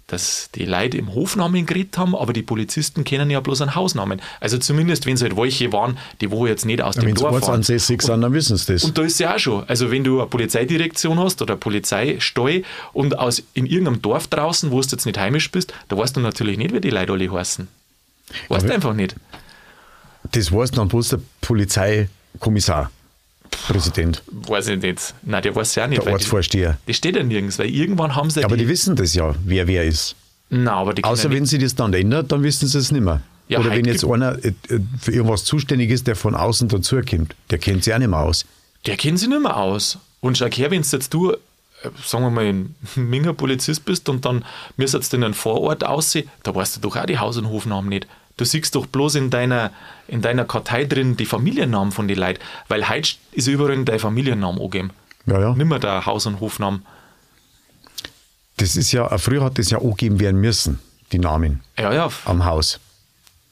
dass 0.07 0.49
die 0.55 0.65
Leute 0.65 0.97
im 0.97 1.13
Hofnamen 1.15 1.67
geredet 1.67 1.99
haben, 1.99 2.15
aber 2.15 2.33
die 2.33 2.43
Polizisten 2.43 3.05
kennen 3.05 3.29
ja 3.31 3.41
bloß 3.41 3.61
einen 3.61 3.75
Hausnamen. 3.75 4.23
Also 4.41 4.57
zumindest, 4.57 5.05
wenn 5.05 5.17
es 5.17 5.23
halt 5.23 5.37
welche 5.37 5.71
waren, 5.73 5.99
die 6.23 6.31
wo 6.31 6.47
jetzt 6.47 6.65
nicht 6.65 6.81
aus 6.81 6.95
dem 6.95 7.03
Wenn 7.07 7.17
sie 7.17 7.23
Dorf 7.23 7.33
waren. 7.35 7.43
ortsansässig 7.43 8.01
sind, 8.01 8.23
dann 8.23 8.33
wissen 8.33 8.57
sie 8.57 8.73
das. 8.73 8.85
Und 8.85 8.97
da 8.97 9.03
ist 9.03 9.19
ja 9.21 9.35
auch 9.35 9.39
schon. 9.39 9.65
Also 9.69 9.91
wenn 9.91 10.03
du 10.05 10.21
eine 10.21 10.31
Polizeidirektion 10.31 11.19
hast 11.19 11.43
oder 11.43 11.55
eine 11.55 11.61
Polizeisteu 11.61 12.63
und 12.95 13.19
aus 13.19 13.43
in 13.53 13.67
irgendeinem 13.67 14.01
Dorf 14.01 14.29
draußen, 14.29 14.71
wo 14.71 14.81
du 14.81 14.89
jetzt 14.89 15.05
nicht 15.05 15.19
heimisch 15.19 15.51
bist, 15.51 15.75
da 15.89 15.99
weißt 15.99 16.17
du 16.17 16.21
natürlich 16.21 16.57
nicht, 16.57 16.73
wie 16.73 16.81
die 16.81 16.91
Leute 16.91 17.13
alle 17.13 17.31
heißen. 17.31 17.69
Weißt 18.49 18.63
du 18.63 18.67
Aber- 18.67 18.75
einfach 18.75 18.95
nicht. 18.95 19.17
Das 20.33 20.51
weiß 20.53 20.71
dann 20.73 20.89
bloß 20.89 21.11
der 21.11 21.21
Polizeikommissar, 21.41 22.91
Präsident, 23.69 24.23
Weiß 24.27 24.69
ich 24.69 24.81
nicht. 24.81 25.15
Nein, 25.23 25.43
der 25.43 25.55
weiß 25.55 25.75
ja 25.77 25.85
auch 25.85 25.89
nicht. 25.89 26.05
der 26.05 26.13
Ortsvorsteher. 26.13 26.79
die, 26.87 26.91
das 26.93 26.97
steht 26.97 27.17
ja 27.17 27.23
nirgends, 27.23 27.59
weil 27.59 27.71
irgendwann 27.71 28.15
haben 28.17 28.31
sie 28.31 28.41
Ja, 28.41 28.47
aber 28.47 28.57
die 28.57 28.67
wissen 28.69 28.97
das 28.97 29.15
ja, 29.15 29.35
wer 29.45 29.67
wer 29.67 29.85
ist. 29.85 30.17
Nein, 30.51 30.69
aber 30.69 30.95
die 30.95 31.05
Außer 31.05 31.31
wenn 31.31 31.47
sie 31.47 31.59
das 31.59 31.75
dann 31.75 31.93
ändert, 31.95 32.33
dann 32.33 32.43
wissen 32.43 32.67
sie 32.67 32.79
es 32.79 32.91
nicht 32.91 33.03
mehr. 33.03 33.23
Ja, 33.49 33.61
Oder 33.61 33.71
wenn 33.73 33.85
jetzt 33.85 34.05
einer 34.05 34.43
äh, 34.45 34.49
äh, 34.69 34.81
für 35.01 35.13
irgendwas 35.13 35.45
zuständig 35.45 35.91
ist, 35.91 36.07
der 36.07 36.17
von 36.17 36.35
außen 36.35 36.69
dazukommt, 36.69 37.35
der 37.51 37.59
kennt 37.59 37.85
sich 37.85 37.93
auch 37.93 37.99
nicht 37.99 38.09
mehr 38.09 38.21
aus. 38.21 38.47
Der 38.87 38.97
kennt 38.97 39.19
sich 39.19 39.29
nicht 39.29 39.43
mehr 39.43 39.57
aus. 39.57 39.99
Und 40.21 40.39
schau 40.39 40.47
her, 40.47 40.71
wenn 40.71 40.83
jetzt 40.83 41.13
du, 41.13 41.33
äh, 41.33 41.37
sagen 42.03 42.25
wir 42.25 42.31
mal, 42.31 42.47
ein 42.47 42.75
Minger 42.97 43.35
Polizist 43.35 43.85
bist 43.85 44.09
und 44.09 44.25
dann 44.25 44.45
müsstest 44.77 45.13
du 45.13 45.19
in 45.19 45.25
einen 45.25 45.35
Vorort 45.35 45.85
aussehen, 45.85 46.29
da 46.43 46.55
weißt 46.55 46.77
du 46.77 46.81
doch 46.81 46.97
auch 46.97 47.07
die 47.07 47.19
Haus- 47.19 47.37
und 47.37 47.49
Hofnamen 47.49 47.91
nicht. 47.91 48.07
Du 48.37 48.45
siehst 48.45 48.75
doch 48.75 48.87
bloß 48.87 49.15
in 49.15 49.31
deiner, 49.31 49.71
in 50.09 50.21
deiner 50.21 50.45
Kartei 50.45 50.85
drin 50.85 51.17
die 51.17 51.25
Familiennamen 51.27 51.93
von 51.93 52.09
den 52.09 52.19
Leuten, 52.19 52.41
weil 52.69 52.89
heute 52.89 53.11
ist 53.33 53.47
überall 53.47 53.85
dein 53.85 53.99
Familiennamen 54.01 54.61
angegeben. 54.61 54.91
Ja, 55.27 55.41
ja. 55.41 55.55
Nicht 55.55 55.67
mehr 55.67 55.79
der 55.79 56.05
Haus- 56.07 56.27
und 56.27 56.41
Hofnamen. 56.41 56.85
Das 58.57 58.77
ist 58.77 58.93
ja, 58.93 59.17
früher 59.19 59.43
hat 59.45 59.59
das 59.59 59.71
ja 59.71 59.79
angegeben 59.79 60.21
werden 60.21 60.41
müssen, 60.41 60.79
die 61.13 61.19
Namen 61.19 61.61
Ja, 61.79 61.93
ja. 61.93 62.09
am 62.25 62.45
Haus. 62.45 62.81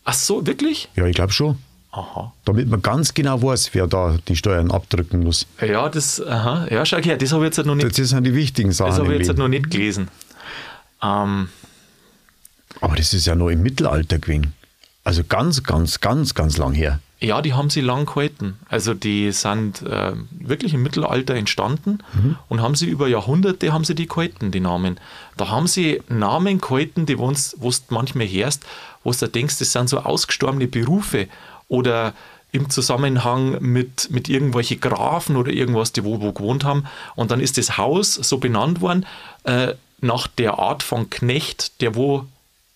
Ach 0.05 0.15
so, 0.15 0.47
wirklich? 0.47 0.89
Ja, 0.97 1.07
ich 1.07 1.15
glaube 1.15 1.33
schon. 1.33 1.59
Aha. 1.93 2.33
Damit 2.45 2.69
man 2.69 2.81
ganz 2.83 3.12
genau 3.15 3.41
weiß, 3.43 3.75
wer 3.75 3.87
da 3.87 4.17
die 4.27 4.35
Steuern 4.37 4.71
abdrücken 4.71 5.21
muss. 5.23 5.47
Ja, 5.61 5.89
das, 5.89 6.25
aha. 6.25 6.67
Ja, 6.71 6.85
schau 6.87 6.99
her, 6.99 7.17
das 7.19 7.33
habe 7.33 7.45
ich 7.45 7.49
jetzt 7.49 7.59
halt 7.59 7.67
noch 7.67 7.75
nicht, 7.75 7.99
Das 7.99 8.09
sind 8.09 8.25
die 8.25 8.35
wichtigen 8.35 8.73
Sachen. 8.73 8.91
das 8.91 8.99
habe 8.99 9.12
ich 9.12 9.19
jetzt 9.21 9.29
halt 9.29 9.39
noch 9.39 9.49
nicht 9.49 9.71
gelesen. 9.71 10.09
Ähm, 11.03 11.49
Aber 12.81 12.97
das 12.97 13.12
ist 13.12 13.27
ja 13.27 13.35
noch 13.35 13.51
im 13.51 13.62
Mittelalter 13.62 14.19
gewesen. 14.19 14.55
Also 15.04 15.23
ganz, 15.25 15.62
ganz, 15.62 16.00
ganz, 16.00 16.35
ganz 16.35 16.59
lang 16.59 16.73
her. 16.73 17.00
Ja, 17.23 17.40
die 17.40 17.54
haben 17.54 17.71
sie 17.71 17.80
lang 17.80 18.06
gehalten. 18.06 18.59
Also 18.68 18.94
die 18.94 19.30
sind 19.30 19.82
äh, 19.82 20.12
wirklich 20.30 20.75
im 20.75 20.82
Mittelalter 20.82 21.35
entstanden 21.35 21.99
mhm. 22.14 22.37
und 22.49 22.61
haben 22.61 22.75
sie 22.75 22.87
über 22.87 23.06
Jahrhunderte 23.06 23.73
haben 23.73 23.85
sie 23.85 23.94
die 23.94 24.09
gehalten, 24.09 24.50
die 24.50 24.61
Namen. 24.61 24.99
Da 25.37 25.49
haben 25.49 25.68
sie 25.68 26.02
Namen 26.09 26.61
gehalten, 26.61 27.06
die 27.06 27.18
wo 27.18 27.30
du 27.30 27.76
manchmal 27.90 28.26
hörst, 28.26 28.66
wo 29.04 29.12
du 29.12 29.28
denkst, 29.28 29.59
das 29.61 29.73
sind 29.73 29.88
so 29.88 30.00
ausgestorbene 30.00 30.66
Berufe 30.66 31.28
oder 31.68 32.12
im 32.50 32.71
Zusammenhang 32.71 33.56
mit, 33.61 34.11
mit 34.11 34.28
irgendwelchen 34.28 34.80
Grafen 34.80 35.37
oder 35.37 35.52
irgendwas, 35.52 35.92
die 35.92 36.04
wo, 36.04 36.21
wo 36.21 36.32
gewohnt 36.32 36.64
haben. 36.64 36.87
Und 37.14 37.30
dann 37.30 37.40
ist 37.40 37.56
das 37.56 37.78
Haus 37.78 38.14
so 38.14 38.38
benannt 38.38 38.80
worden 38.80 39.06
äh, 39.44 39.75
nach 40.00 40.26
der 40.26 40.59
Art 40.59 40.82
von 40.82 41.09
Knecht, 41.09 41.80
der 41.80 41.94
wo 41.94 42.26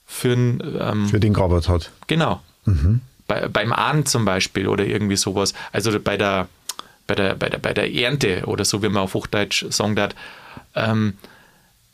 für, 0.07 0.33
ähm, 0.33 1.09
für 1.09 1.21
den 1.21 1.35
gearbeitet 1.35 1.69
hat. 1.69 1.91
Genau. 2.07 2.41
Mhm 2.65 3.01
bei, 3.27 3.49
beim 3.49 3.73
Ahn 3.73 4.07
zum 4.07 4.25
Beispiel 4.25 4.69
oder 4.69 4.85
irgendwie 4.85 5.17
sowas. 5.17 5.55
Also 5.73 5.99
bei 6.01 6.17
der, 6.17 6.49
bei 7.07 7.15
der, 7.15 7.35
bei 7.35 7.49
der, 7.49 7.59
bei 7.59 7.75
der 7.75 7.93
Ernte 7.93 8.45
oder 8.47 8.65
so, 8.65 8.83
wie 8.83 8.89
man 8.89 9.03
auf 9.03 9.15
Hochdeutsch 9.15 9.67
sagen 9.71 9.97
darf. 9.97 10.13
Ähm, 10.75 11.15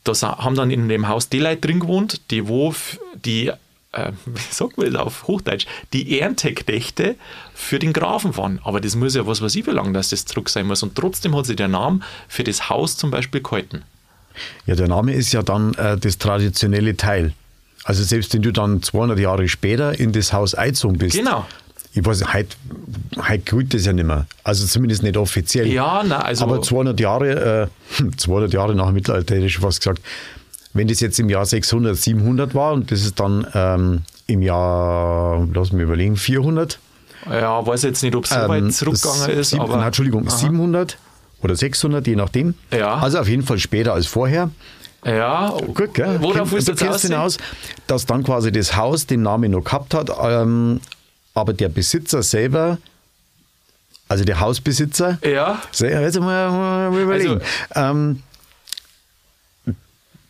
da 0.03 0.13
haben 0.21 0.55
dann 0.55 0.69
in 0.69 0.89
dem 0.89 1.07
Haus 1.07 1.29
die 1.29 1.39
Leute 1.39 1.61
drin 1.61 1.79
gewohnt, 1.79 2.19
die 2.29 2.47
wo 2.47 2.73
die, 3.13 3.51
äh, 3.93 4.11
wie 4.25 4.41
sagt 4.53 4.77
man 4.77 4.91
das 4.91 5.01
auf 5.01 5.27
Hochdeutsch, 5.27 5.65
die 5.93 6.19
Ernteknechte 6.19 7.15
für 7.53 7.79
den 7.79 7.93
Grafen 7.93 8.35
waren. 8.37 8.59
Aber 8.63 8.81
das 8.81 8.95
muss 8.95 9.15
ja 9.15 9.25
was 9.25 9.41
weiß 9.41 9.55
ich, 9.55 9.65
wie 9.65 9.71
lange 9.71 9.93
dass 9.93 10.09
das 10.09 10.25
zurück 10.25 10.49
sein 10.49 10.67
muss. 10.67 10.83
Und 10.83 10.95
trotzdem 10.95 11.35
hat 11.35 11.45
sich 11.45 11.55
der 11.55 11.69
Name 11.69 12.01
für 12.27 12.43
das 12.43 12.69
Haus 12.69 12.97
zum 12.97 13.11
Beispiel 13.11 13.41
gehalten. 13.41 13.83
Ja, 14.65 14.75
der 14.75 14.87
Name 14.87 15.13
ist 15.13 15.31
ja 15.31 15.43
dann 15.43 15.75
äh, 15.75 15.95
das 15.97 16.17
traditionelle 16.17 16.97
Teil. 16.97 17.33
Also 17.83 18.03
selbst 18.03 18.33
wenn 18.33 18.41
du 18.41 18.51
dann 18.51 18.81
200 18.81 19.19
Jahre 19.19 19.47
später 19.47 19.97
in 19.99 20.11
das 20.11 20.33
Haus 20.33 20.55
eingezogen 20.55 20.97
bist. 20.97 21.17
Genau. 21.17 21.45
Ich 21.95 22.03
weiß, 22.03 22.33
heute, 22.33 22.55
heute 23.17 23.39
gilt 23.39 23.73
das 23.73 23.85
ja 23.85 23.93
nicht 23.93 24.05
mehr. 24.05 24.25
Also 24.43 24.65
zumindest 24.65 25.03
nicht 25.03 25.15
offiziell. 25.15 25.67
Ja, 25.67 26.03
na, 26.05 26.19
also. 26.19 26.45
Aber 26.45 26.61
200 26.61 26.99
Jahre, 26.99 27.69
äh, 27.99 28.11
200 28.17 28.51
Jahre 28.53 28.73
nach 28.73 28.87
dem 28.87 28.95
Mittelalter 28.95 29.35
hätte 29.35 29.45
ich 29.45 29.57
fast 29.57 29.79
gesagt, 29.81 30.01
wenn 30.73 30.87
das 30.87 31.01
jetzt 31.01 31.19
im 31.19 31.29
Jahr 31.29 31.45
600, 31.45 31.95
700 31.95 32.55
war 32.55 32.73
und 32.73 32.91
das 32.91 33.01
ist 33.01 33.19
dann 33.19 33.45
ähm, 33.53 34.01
im 34.25 34.41
Jahr, 34.41 35.47
lass 35.53 35.71
mich 35.71 35.83
überlegen, 35.83 36.15
400. 36.15 36.79
Ja, 37.29 37.65
weiß 37.65 37.83
jetzt 37.83 38.01
nicht, 38.01 38.15
ob 38.15 38.25
es 38.25 38.31
so 38.31 38.35
weit 38.35 38.63
ähm, 38.63 38.71
zurückgegangen 38.71 39.29
ist. 39.29 39.51
Sieb, 39.51 39.61
aber, 39.61 39.77
nein, 39.77 39.87
Entschuldigung, 39.87 40.27
aha. 40.27 40.35
700 40.35 40.97
oder 41.43 41.55
600, 41.55 42.07
je 42.07 42.15
nachdem. 42.15 42.55
Ja. 42.71 42.95
Also 42.95 43.19
auf 43.19 43.27
jeden 43.27 43.43
Fall 43.43 43.59
später 43.59 43.93
als 43.93 44.07
vorher. 44.07 44.49
Ja, 45.05 45.53
gut, 45.73 45.93
gell? 45.93 46.21
Worauf 46.21 46.51
willst 46.51 46.67
du 46.67 46.73
jetzt 46.73 47.01
hinaus, 47.01 47.37
dass 47.87 48.05
dann 48.05 48.23
quasi 48.23 48.51
das 48.51 48.75
Haus 48.75 49.05
den 49.05 49.21
Namen 49.21 49.51
noch 49.51 49.63
gehabt 49.63 49.93
hat, 49.93 50.09
ähm, 50.21 50.79
aber 51.33 51.53
der 51.53 51.69
Besitzer 51.69 52.23
selber, 52.23 52.77
also 54.07 54.23
der 54.23 54.39
Hausbesitzer, 54.39 55.17
ja. 55.23 55.61
jetzt 55.73 56.19
mal, 56.19 56.51
mal 56.51 57.01
überlegen, 57.01 57.41
also, 57.69 57.95
ähm, 57.95 58.23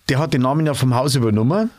der 0.10 0.20
hat 0.20 0.34
den 0.34 0.42
Namen 0.42 0.66
ja 0.66 0.74
vom 0.74 0.94
Haus 0.96 1.16
übernommen. 1.16 1.70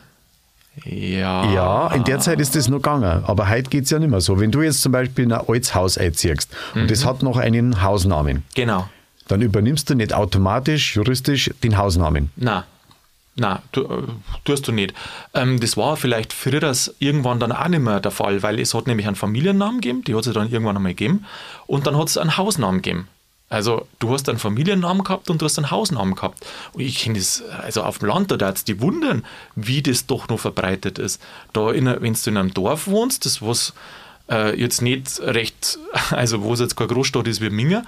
Ja. 0.83 1.53
Ja, 1.53 1.87
in 1.93 2.03
der 2.03 2.19
Zeit 2.19 2.39
ist 2.41 2.55
das 2.55 2.67
noch 2.67 2.77
gegangen. 2.77 3.23
Aber 3.25 3.49
heute 3.49 3.69
geht 3.69 3.85
es 3.85 3.91
ja 3.91 3.99
nicht 3.99 4.09
mehr 4.09 4.19
so. 4.19 4.39
Wenn 4.39 4.51
du 4.51 4.61
jetzt 4.61 4.81
zum 4.81 4.91
Beispiel 4.91 5.23
in 5.23 5.31
ein 5.31 5.47
altes 5.47 5.73
Haus 5.73 5.97
einziehst 5.97 6.51
mhm. 6.73 6.81
und 6.81 6.91
das 6.91 7.05
hat 7.05 7.23
noch 7.23 7.37
einen 7.37 7.81
Hausnamen. 7.81 8.43
Genau. 8.55 8.89
Dann 9.27 9.41
übernimmst 9.41 9.89
du 9.89 9.95
nicht 9.95 10.13
automatisch 10.13 10.95
juristisch 10.95 11.49
den 11.63 11.77
Hausnamen. 11.77 12.31
Nein. 12.35 12.63
Nein, 13.37 13.59
tu, 13.73 13.81
äh, 13.81 14.03
tust 14.45 14.67
du 14.67 14.71
nicht. 14.71 14.93
Ähm, 15.33 15.59
das 15.59 15.75
war 15.75 15.97
vielleicht 15.97 16.31
früher 16.31 16.73
irgendwann 16.99 17.39
dann 17.39 17.51
auch 17.51 17.67
nicht 17.67 17.81
mehr 17.81 17.99
der 17.99 18.11
Fall, 18.11 18.41
weil 18.43 18.59
es 18.59 18.73
hat 18.73 18.87
nämlich 18.87 19.07
einen 19.07 19.17
Familiennamen 19.17 19.81
gegeben, 19.81 20.03
die 20.05 20.15
hat 20.15 20.25
es 20.25 20.33
dann 20.33 20.49
irgendwann 20.49 20.77
einmal 20.77 20.93
gegeben, 20.93 21.25
und 21.67 21.85
dann 21.85 21.97
hat 21.97 22.07
es 22.07 22.17
einen 22.17 22.37
Hausnamen 22.37 22.81
gegeben. 22.81 23.09
Also 23.49 23.87
du 23.99 24.11
hast 24.11 24.27
einen 24.27 24.39
Familiennamen 24.39 25.03
gehabt 25.03 25.29
und 25.29 25.41
du 25.41 25.45
hast 25.45 25.57
einen 25.59 25.69
Hausnamen 25.69 26.15
gehabt. 26.15 26.45
Und 26.73 26.81
ich 26.81 26.97
kenne 26.97 27.19
das, 27.19 27.43
also 27.61 27.83
auf 27.83 27.99
dem 27.99 28.07
Land, 28.07 28.31
da 28.31 28.47
hat 28.47 28.67
die 28.67 28.81
wundern, 28.81 29.23
wie 29.55 29.83
das 29.83 30.07
doch 30.07 30.27
noch 30.29 30.39
verbreitet 30.39 30.97
ist. 30.97 31.21
Da, 31.53 31.67
wenn 31.67 31.85
du 31.85 32.29
in 32.29 32.37
einem 32.37 32.53
Dorf 32.53 32.87
wohnst, 32.87 33.25
das 33.25 33.41
was 33.41 33.73
äh, 34.31 34.59
jetzt 34.59 34.81
nicht 34.81 35.19
recht, 35.19 35.77
also 36.09 36.41
wo 36.41 36.53
es 36.53 36.59
jetzt 36.59 36.75
keine 36.75 36.89
Großstadt 36.89 37.27
ist 37.27 37.41
wie 37.41 37.49
Minger, 37.49 37.83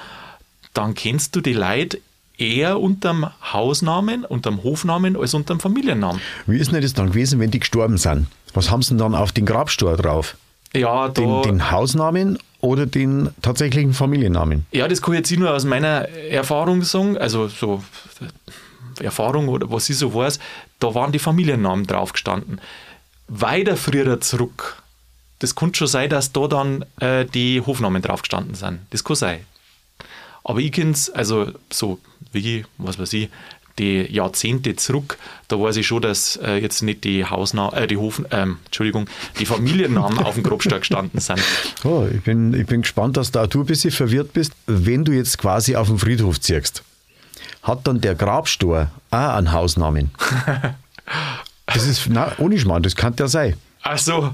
dann 0.73 0.93
kennst 0.93 1.35
du 1.35 1.41
die 1.41 1.53
Leute 1.53 1.99
eher 2.37 2.79
unterm 2.79 3.29
Hausnamen, 3.41 4.25
unterm 4.25 4.63
Hofnamen 4.63 5.15
als 5.15 5.33
unterm 5.33 5.59
Familiennamen. 5.59 6.21
Wie 6.45 6.57
ist 6.57 6.71
denn 6.71 6.81
das 6.81 6.93
dann 6.93 7.09
gewesen, 7.09 7.39
wenn 7.39 7.51
die 7.51 7.59
gestorben 7.59 7.97
sind? 7.97 8.27
Was 8.53 8.71
haben 8.71 8.81
sie 8.81 8.89
denn 8.89 8.99
dann 8.99 9.15
auf 9.15 9.31
den 9.31 9.45
Grabstor 9.45 9.97
drauf? 9.97 10.35
Ja, 10.75 11.07
den, 11.09 11.41
den, 11.43 11.71
Hausnamen 11.71 12.37
oder 12.59 12.85
den 12.85 13.29
tatsächlichen 13.41 13.93
Familiennamen? 13.93 14.65
Ja, 14.71 14.87
das 14.87 15.01
kann 15.01 15.13
ich 15.13 15.19
jetzt 15.19 15.39
nur 15.39 15.51
aus 15.51 15.65
meiner 15.65 16.09
Erfahrung 16.09 16.81
sagen, 16.83 17.17
also 17.17 17.47
so 17.47 17.83
Erfahrung 18.99 19.47
oder 19.47 19.71
was 19.71 19.89
ich 19.89 19.97
so 19.97 20.13
weiß, 20.13 20.39
da 20.79 20.93
waren 20.93 21.11
die 21.11 21.19
Familiennamen 21.19 21.87
drauf 21.87 22.13
gestanden. 22.13 22.59
Weiter 23.27 23.77
früher 23.77 24.19
zurück, 24.21 24.81
das 25.39 25.55
kann 25.55 25.73
schon 25.73 25.87
sein, 25.87 26.09
dass 26.09 26.31
da 26.31 26.47
dann 26.47 26.85
äh, 26.99 27.25
die 27.25 27.61
Hofnamen 27.61 28.01
drauf 28.01 28.21
gestanden 28.21 28.55
sind. 28.55 28.79
Das 28.89 29.03
kann 29.03 29.15
sein. 29.15 29.39
Aber 30.47 30.61
ich 30.61 30.71
kenne 30.71 30.91
es, 30.91 31.09
also 31.09 31.51
so 31.69 31.99
wie, 32.31 32.63
was 32.77 32.97
weiß 32.97 33.11
ich, 33.13 33.29
die 33.77 34.01
Jahrzehnte 34.11 34.77
zurück, 34.77 35.17
da 35.49 35.59
weiß 35.59 35.75
ich 35.75 35.85
schon, 35.85 36.01
dass 36.01 36.37
äh, 36.37 36.55
jetzt 36.55 36.81
nicht 36.81 37.03
die 37.03 37.25
Hausnamen, 37.25 37.77
äh, 37.77 37.85
die 37.85 37.97
Hofen, 37.97 38.25
ähm, 38.31 38.57
Entschuldigung, 38.65 39.07
die 39.39 39.45
Familiennamen 39.45 40.19
auf 40.19 40.35
dem 40.35 40.43
Grabstein 40.43 40.79
gestanden 40.79 41.19
sind. 41.19 41.41
Oh, 41.83 42.07
ich, 42.11 42.21
bin, 42.23 42.53
ich 42.53 42.65
bin 42.65 42.81
gespannt, 42.81 43.17
dass 43.17 43.31
da 43.31 43.45
du 43.45 43.59
ein 43.59 43.65
bisschen 43.65 43.91
verwirrt 43.91 44.33
bist. 44.33 44.53
Wenn 44.65 45.03
du 45.03 45.11
jetzt 45.11 45.37
quasi 45.37 45.75
auf 45.75 45.87
dem 45.87 45.99
Friedhof 45.99 46.39
ziehst, 46.39 46.81
hat 47.61 47.85
dann 47.85 47.99
der 47.99 48.15
Grabstor 48.15 48.89
auch 49.11 49.35
einen 49.35 49.51
Hausnamen? 49.51 50.11
das 51.65 51.85
ist, 51.85 52.07
na, 52.09 52.31
ohne 52.37 52.57
Schmarrn, 52.57 52.83
das 52.83 52.95
kann 52.95 53.15
der 53.17 53.27
sein. 53.27 53.57
Ach 53.83 53.97
so, 53.97 54.33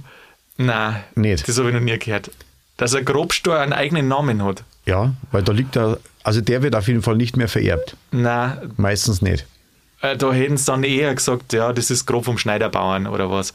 nein, 0.57 1.03
nicht. 1.15 1.47
das 1.47 1.57
habe 1.57 1.69
ich 1.69 1.73
noch 1.73 1.81
nie 1.81 1.97
gehört. 1.97 2.29
Dass 2.77 2.93
ein 2.93 3.03
Grabstor 3.03 3.57
einen 3.57 3.73
eigenen 3.73 4.07
Namen 4.07 4.43
hat. 4.43 4.63
Ja, 4.85 5.13
weil 5.31 5.43
da 5.43 5.51
liegt 5.51 5.75
er, 5.75 5.99
also 6.23 6.41
der 6.41 6.61
wird 6.61 6.75
auf 6.75 6.87
jeden 6.87 7.01
Fall 7.01 7.15
nicht 7.15 7.37
mehr 7.37 7.47
vererbt. 7.47 7.95
Nein. 8.11 8.73
Meistens 8.77 9.21
nicht. 9.21 9.45
Äh, 10.01 10.17
da 10.17 10.33
hätten 10.33 10.57
sie 10.57 10.65
dann 10.65 10.83
eher 10.83 11.13
gesagt, 11.15 11.53
ja, 11.53 11.71
das 11.71 11.89
ist 11.89 12.05
grob 12.05 12.25
vom 12.25 12.37
Schneiderbauern 12.37 13.07
oder 13.07 13.31
was. 13.31 13.53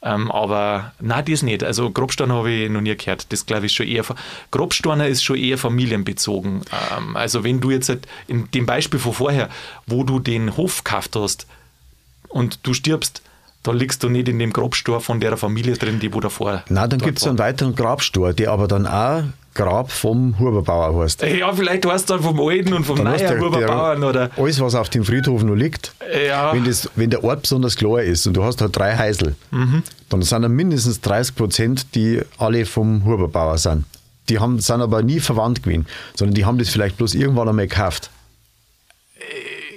Ähm, 0.00 0.30
aber 0.30 0.92
nein, 1.00 1.24
das 1.24 1.42
nicht. 1.42 1.64
Also 1.64 1.90
Grobstein 1.90 2.32
habe 2.32 2.50
ich 2.50 2.70
noch 2.70 2.80
nie 2.80 2.96
gehört. 2.96 3.32
Das 3.32 3.46
glaube 3.46 3.66
ich 3.66 3.72
schon 3.72 3.88
eher. 3.88 4.04
Grobsteiner 4.52 5.08
ist 5.08 5.24
schon 5.24 5.36
eher 5.36 5.58
familienbezogen. 5.58 6.62
Ähm, 6.96 7.16
also 7.16 7.42
wenn 7.42 7.60
du 7.60 7.72
jetzt 7.72 7.88
halt 7.88 8.06
in 8.28 8.48
dem 8.52 8.64
Beispiel 8.64 9.00
von 9.00 9.12
vorher, 9.12 9.48
wo 9.86 10.04
du 10.04 10.20
den 10.20 10.56
Hof 10.56 10.84
gekauft 10.84 11.16
hast 11.16 11.46
und 12.28 12.60
du 12.62 12.74
stirbst, 12.74 13.22
da 13.64 13.72
liegst 13.72 14.04
du 14.04 14.08
nicht 14.08 14.28
in 14.28 14.38
dem 14.38 14.52
Grabstor 14.52 15.00
von 15.00 15.18
der 15.18 15.36
Familie 15.36 15.74
drin, 15.74 15.98
die 15.98 16.14
wo 16.14 16.20
davor. 16.20 16.62
Nein, 16.68 16.90
dann 16.90 17.00
gibt 17.00 17.18
es 17.18 17.26
einen 17.26 17.38
weiteren 17.38 17.74
Grabstor, 17.74 18.32
der 18.32 18.52
aber 18.52 18.68
dann 18.68 18.86
auch 18.86 19.24
Grab 19.58 19.90
vom 19.90 20.38
Huberbauer 20.38 21.02
heißt. 21.02 21.22
Ja, 21.22 21.52
vielleicht 21.52 21.84
heißt 21.84 21.98
es 21.98 22.06
dann 22.06 22.22
vom 22.22 22.40
alten 22.40 22.74
und 22.74 22.84
vom 22.84 22.96
dann 22.96 23.06
neuen 23.06 23.40
Huberbauern. 23.40 24.04
Oder 24.04 24.30
alles, 24.36 24.60
was 24.60 24.76
auf 24.76 24.88
dem 24.88 25.02
Friedhof 25.02 25.42
noch 25.42 25.56
liegt, 25.56 25.92
ja. 26.28 26.54
wenn, 26.54 26.64
das, 26.64 26.88
wenn 26.94 27.10
der 27.10 27.24
Ort 27.24 27.42
besonders 27.42 27.74
klar 27.74 28.00
ist 28.00 28.24
und 28.28 28.34
du 28.34 28.44
hast 28.44 28.60
halt 28.60 28.76
drei 28.76 28.96
Häusl, 28.96 29.34
mhm. 29.50 29.82
dann 30.10 30.22
sind 30.22 30.42
da 30.42 30.48
mindestens 30.48 31.00
30 31.00 31.34
Prozent, 31.34 31.94
die 31.96 32.22
alle 32.38 32.66
vom 32.66 33.04
Huberbauer 33.04 33.58
sind. 33.58 33.84
Die 34.28 34.38
haben, 34.38 34.60
sind 34.60 34.80
aber 34.80 35.02
nie 35.02 35.18
verwandt 35.18 35.64
gewesen, 35.64 35.86
sondern 36.14 36.36
die 36.36 36.44
haben 36.44 36.58
das 36.58 36.68
vielleicht 36.68 36.96
bloß 36.96 37.16
irgendwann 37.16 37.48
einmal 37.48 37.66
gekauft. 37.66 38.10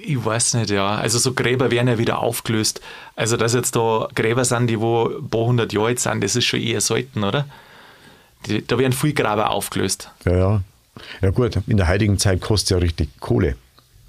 Ich 0.04 0.24
weiß 0.24 0.54
nicht, 0.56 0.70
ja. 0.70 0.94
Also 0.94 1.18
so 1.18 1.34
Gräber 1.34 1.72
werden 1.72 1.88
ja 1.88 1.98
wieder 1.98 2.20
aufgelöst. 2.20 2.82
Also 3.16 3.36
dass 3.36 3.56
jetzt 3.56 3.76
da 3.76 4.08
Gräber 4.14 4.46
sind, 4.46 4.68
die 4.68 4.80
wo 4.80 5.08
ein 5.08 5.28
paar 5.28 5.46
hundert 5.46 5.74
Jahre 5.74 5.88
alt 5.88 6.00
sind, 6.00 6.24
das 6.24 6.36
ist 6.36 6.46
schon 6.46 6.62
eher 6.62 6.82
selten, 6.82 7.24
oder? 7.24 7.48
Die, 8.48 8.66
da 8.66 8.78
werden 8.78 8.94
viel 8.94 9.14
Graber 9.14 9.52
aufgelöst. 9.52 10.10
Ja, 10.26 10.36
ja. 10.36 10.62
Ja 11.22 11.30
gut, 11.30 11.58
in 11.68 11.78
der 11.78 11.88
heutigen 11.88 12.18
Zeit 12.18 12.42
kostet 12.42 12.66
es 12.66 12.70
ja 12.72 12.78
richtig 12.78 13.10
Kohle. 13.20 13.56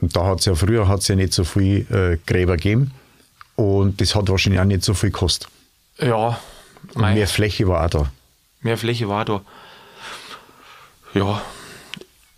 Und 0.01 0.17
da 0.17 0.27
hat 0.27 0.41
es 0.41 0.47
ja 0.47 0.55
früher 0.55 0.89
hat's 0.89 1.09
ja 1.09 1.15
nicht 1.15 1.33
so 1.33 1.45
viel 1.45 1.87
äh, 1.91 2.19
Gräber 2.27 2.57
gegeben. 2.57 2.93
Und 3.55 4.01
das 4.01 4.15
hat 4.15 4.29
wahrscheinlich 4.29 4.61
auch 4.61 4.65
nicht 4.67 4.83
so 4.83 4.95
viel 4.95 5.11
gekostet. 5.11 5.49
Ja. 5.99 6.39
Und 6.95 7.15
mehr 7.15 7.29
Fläche 7.29 7.69
war 7.69 7.85
auch 7.85 7.91
da. 7.91 8.13
Mehr 8.61 8.77
Fläche 8.77 9.09
war 9.09 9.25
da. 9.25 9.43
Ja. 11.15 11.43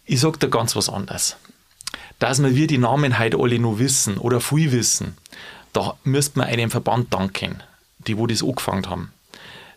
Ich 0.04 0.20
sag 0.20 0.38
da 0.40 0.48
ganz 0.48 0.76
was 0.76 0.90
anderes. 0.90 1.36
Dass 2.18 2.42
wir 2.42 2.66
die 2.66 2.78
Namen 2.78 3.18
heute 3.18 3.38
alle 3.38 3.58
nur 3.58 3.78
wissen 3.78 4.18
oder 4.18 4.40
viel 4.40 4.72
wissen, 4.72 5.16
da 5.72 5.96
müsste 6.04 6.38
man 6.38 6.48
einem 6.48 6.70
Verband 6.70 7.12
danken, 7.12 7.62
die 8.06 8.18
wo 8.18 8.26
das 8.26 8.42
angefangen 8.42 8.88
haben. 8.88 9.12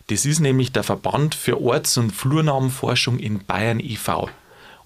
Das 0.08 0.24
ist 0.24 0.40
nämlich 0.40 0.72
der 0.72 0.82
Verband 0.82 1.34
für 1.34 1.60
Orts- 1.60 1.98
und 1.98 2.12
Flurnamenforschung 2.12 3.18
in 3.18 3.44
Bayern 3.44 3.80
e.V. 3.80 4.28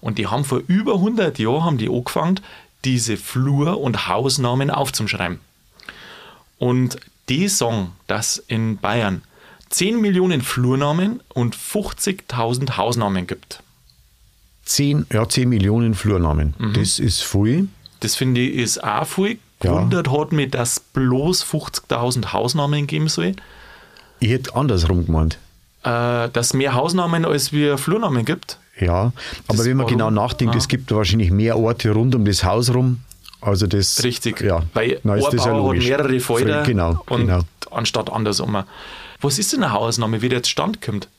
Und 0.01 0.17
die 0.17 0.27
haben 0.27 0.43
vor 0.43 0.61
über 0.67 0.95
100 0.95 1.39
Jahren 1.39 1.63
haben 1.63 1.77
die 1.77 1.89
angefangen, 1.89 2.41
diese 2.83 3.15
Flur- 3.17 3.79
und 3.79 4.07
Hausnamen 4.07 4.69
aufzuschreiben. 4.69 5.39
Und 6.57 6.97
die 7.29 7.47
sagen, 7.47 7.93
dass 8.07 8.37
in 8.47 8.77
Bayern 8.77 9.21
10 9.69 9.99
Millionen 9.99 10.41
Flurnamen 10.41 11.21
und 11.33 11.55
50.000 11.55 12.77
Hausnamen 12.77 13.25
gibt. 13.25 13.63
10, 14.65 15.07
ja, 15.11 15.27
10 15.27 15.49
Millionen 15.49 15.93
Flurnamen. 15.93 16.53
Mhm. 16.57 16.73
Das 16.73 16.99
ist 16.99 17.23
viel. 17.23 17.69
Das 18.01 18.15
finde 18.15 18.41
ich 18.41 18.55
ist 18.55 18.83
auch 18.83 19.05
viel. 19.07 19.39
Ja. 19.63 19.71
Gewundert 19.71 20.11
hat 20.11 20.31
mich, 20.31 20.51
dass 20.51 20.79
bloß 20.79 21.43
50.000 21.45 22.33
Hausnamen 22.33 22.85
geben 22.87 23.07
soll. 23.07 23.35
Ich 24.23 24.29
hätte 24.29 24.55
andersrum 24.55 25.05
gemeint. 25.05 25.37
Äh, 25.83 26.29
dass 26.29 26.53
mehr 26.53 26.73
Hausnamen 26.75 27.25
als 27.25 27.51
wir 27.51 27.77
Flurnamen 27.77 28.23
gibt. 28.23 28.57
Ja, 28.79 29.11
aber 29.47 29.57
Das 29.57 29.65
wenn 29.65 29.75
man 29.75 29.85
warum? 29.85 29.97
genau 29.97 30.09
nachdenkt, 30.11 30.55
Ah. 30.55 30.57
es 30.57 30.69
gibt 30.69 30.89
wahrscheinlich 30.93 31.29
mehr 31.29 31.57
Orte 31.57 31.91
rund 31.91 32.15
um 32.15 32.23
das 32.23 32.43
Haus 32.45 32.73
rum. 32.73 33.01
Also 33.41 33.67
das 33.67 34.01
Richtig. 34.03 34.39
Ja, 34.39 34.63
Weil 34.73 35.01
dann 35.03 35.17
ist 35.19 35.27
das 35.33 35.43
ja 35.45 35.53
hat 35.53 35.75
mehrere 35.75 36.19
Felder 36.21 36.63
Genau, 36.63 37.03
und 37.07 37.27
genau. 37.27 37.41
anstatt 37.71 38.09
andersrum. 38.09 38.63
Was 39.19 39.39
ist 39.39 39.51
denn 39.51 39.61
eine 39.63 39.73
Hausname, 39.73 40.21
wie 40.21 40.29
der 40.29 40.37
jetzt 40.39 40.49
stand 40.49 40.81
kommt? 40.81 41.09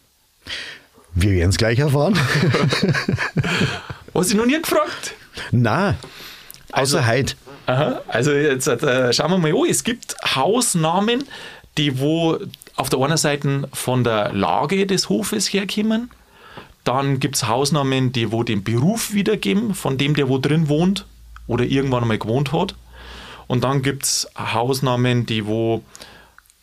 Wir 1.15 1.33
werden 1.33 1.51
es 1.51 1.59
gleich 1.59 1.79
erfahren. 1.79 2.19
Hast 4.15 4.33
du 4.33 4.37
noch 4.39 4.47
nie 4.47 4.61
gefragt? 4.61 5.13
Nein, 5.51 5.97
außer 6.73 6.99
Also- 6.99 7.07
heute. 7.07 7.35
Aha, 7.67 8.01
also 8.09 8.31
jetzt 8.33 8.67
äh, 8.67 9.13
schauen 9.13 9.31
wir 9.31 9.39
mal 9.39 9.51
an. 9.53 9.71
Es 9.71 9.85
gibt 9.85 10.17
Hausnamen, 10.35 11.25
die 11.79 11.99
wo 11.99 12.39
auf 12.77 12.89
der 12.89 12.99
einen 13.01 13.17
Seite 13.17 13.69
von 13.73 14.05
der 14.05 14.33
Lage 14.33 14.87
des 14.87 15.09
Hofes 15.09 15.53
herkommen. 15.53 16.11
Dann 16.83 17.19
gibt 17.21 17.37
es 17.37 17.49
Hausnamen, 17.49 18.13
die 18.13 18.31
wo 18.31 18.43
den 18.43 18.63
Beruf 18.63 19.15
wiedergeben, 19.15 19.75
von 19.75 19.97
dem, 19.97 20.15
der 20.15 20.29
wo 20.29 20.39
drin 20.39 20.69
wohnt 20.69 21.07
oder 21.47 21.65
irgendwann 21.65 22.03
einmal 22.03 22.19
gewohnt 22.19 22.53
hat. 22.53 22.75
Und 23.47 23.65
dann 23.65 23.83
gibt 23.83 24.05
es 24.05 24.29
Hausnamen, 24.37 25.27
die 25.27 25.47
wo, 25.47 25.83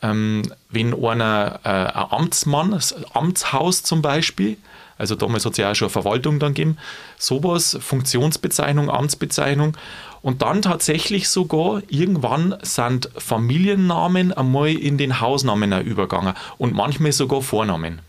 ähm, 0.02 0.44
wenn 0.70 0.94
einer 0.94 1.60
äh, 1.64 1.70
ein 1.70 2.12
Amtsmann, 2.12 2.72
das 2.72 2.96
Amtshaus 3.14 3.84
zum 3.84 4.02
Beispiel, 4.02 4.58
also 4.98 5.16
damals 5.16 5.46
hat 5.46 5.54
es 5.54 5.58
ja 5.58 5.72
auch 5.72 5.76
schon 5.76 5.88
eine 5.88 5.94
Verwaltung 5.94 6.38
dann 6.38 6.54
gegeben, 6.54 6.78
sowas, 7.18 7.78
Funktionsbezeichnung, 7.82 8.90
Amtsbezeichnung. 8.90 9.76
Und 10.22 10.42
dann 10.42 10.62
tatsächlich 10.62 11.30
sogar, 11.30 11.82
irgendwann 11.90 12.56
sind 12.62 13.10
Familiennamen 13.18 14.32
einmal 14.32 14.70
in 14.70 14.98
den 14.98 15.20
Hausnamen 15.20 15.72
übergegangen 15.82 16.36
und 16.58 16.74
manchmal 16.74 17.12
sogar 17.12 17.42
Vornamen. 17.42 18.02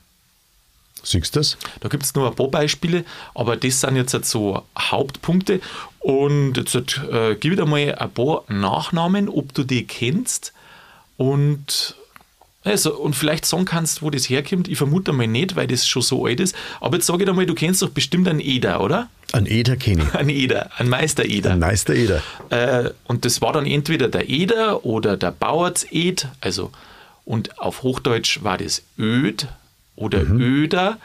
Siehst 1.03 1.35
du 1.35 1.41
das? 1.41 1.57
Da 1.81 1.89
gibt 1.89 2.05
es 2.05 2.15
nur 2.15 2.29
ein 2.29 2.35
paar 2.35 2.49
Beispiele, 2.49 3.05
aber 3.35 3.57
das 3.57 3.81
sind 3.81 3.97
jetzt 3.97 4.15
halt 4.15 4.25
so 4.25 4.63
Hauptpunkte. 4.79 5.61
Und 5.99 6.57
jetzt 6.57 7.01
äh, 7.11 7.35
gib 7.35 7.57
dir 7.57 7.67
mal 7.67 7.95
ein 7.95 8.11
paar 8.11 8.45
Nachnamen, 8.49 9.29
ob 9.29 9.53
du 9.55 9.65
die 9.65 9.85
kennst 9.85 10.53
und, 11.17 11.97
also, 12.65 12.95
und 12.95 13.15
vielleicht 13.17 13.47
sagen 13.47 13.65
kannst, 13.65 14.03
wo 14.03 14.11
das 14.11 14.29
herkommt. 14.29 14.69
Ich 14.69 14.79
vermute 14.79 15.13
mal 15.13 15.27
nicht, 15.27 15.57
weil 15.57 15.67
das 15.67 15.87
schon 15.87 16.03
so 16.03 16.27
alt 16.27 16.41
ist. 16.41 16.55
Aber 16.81 16.97
jetzt 16.97 17.07
sage 17.07 17.23
ich 17.23 17.29
dir 17.29 17.35
mal, 17.35 17.47
du 17.47 17.55
kennst 17.55 17.83
doch 17.83 17.91
bestimmt 17.91 18.29
einen 18.29 18.41
Eder, 18.41 18.81
oder? 18.81 19.09
Ein 19.33 19.47
Eder 19.47 19.77
kenne 19.77 20.05
ich. 20.05 20.15
Einen 20.15 20.29
Eder, 20.29 20.71
einen 20.79 20.91
Meister-Eder. 20.91 21.53
Ein 21.53 21.59
Meister 21.59 21.95
Eder. 21.95 22.23
Äh, 22.51 22.91
und 23.05 23.25
das 23.25 23.41
war 23.41 23.53
dann 23.53 23.67
entweder 23.67 24.09
der 24.09 24.29
Eder 24.29 24.85
oder 24.85 25.17
der 25.17 25.31
Bauertsed, 25.31 26.29
also 26.41 26.71
und 27.25 27.59
auf 27.59 27.83
Hochdeutsch 27.83 28.43
war 28.43 28.59
das 28.59 28.83
Öd 28.99 29.47
oder 29.97 30.23
Öder. 30.23 30.99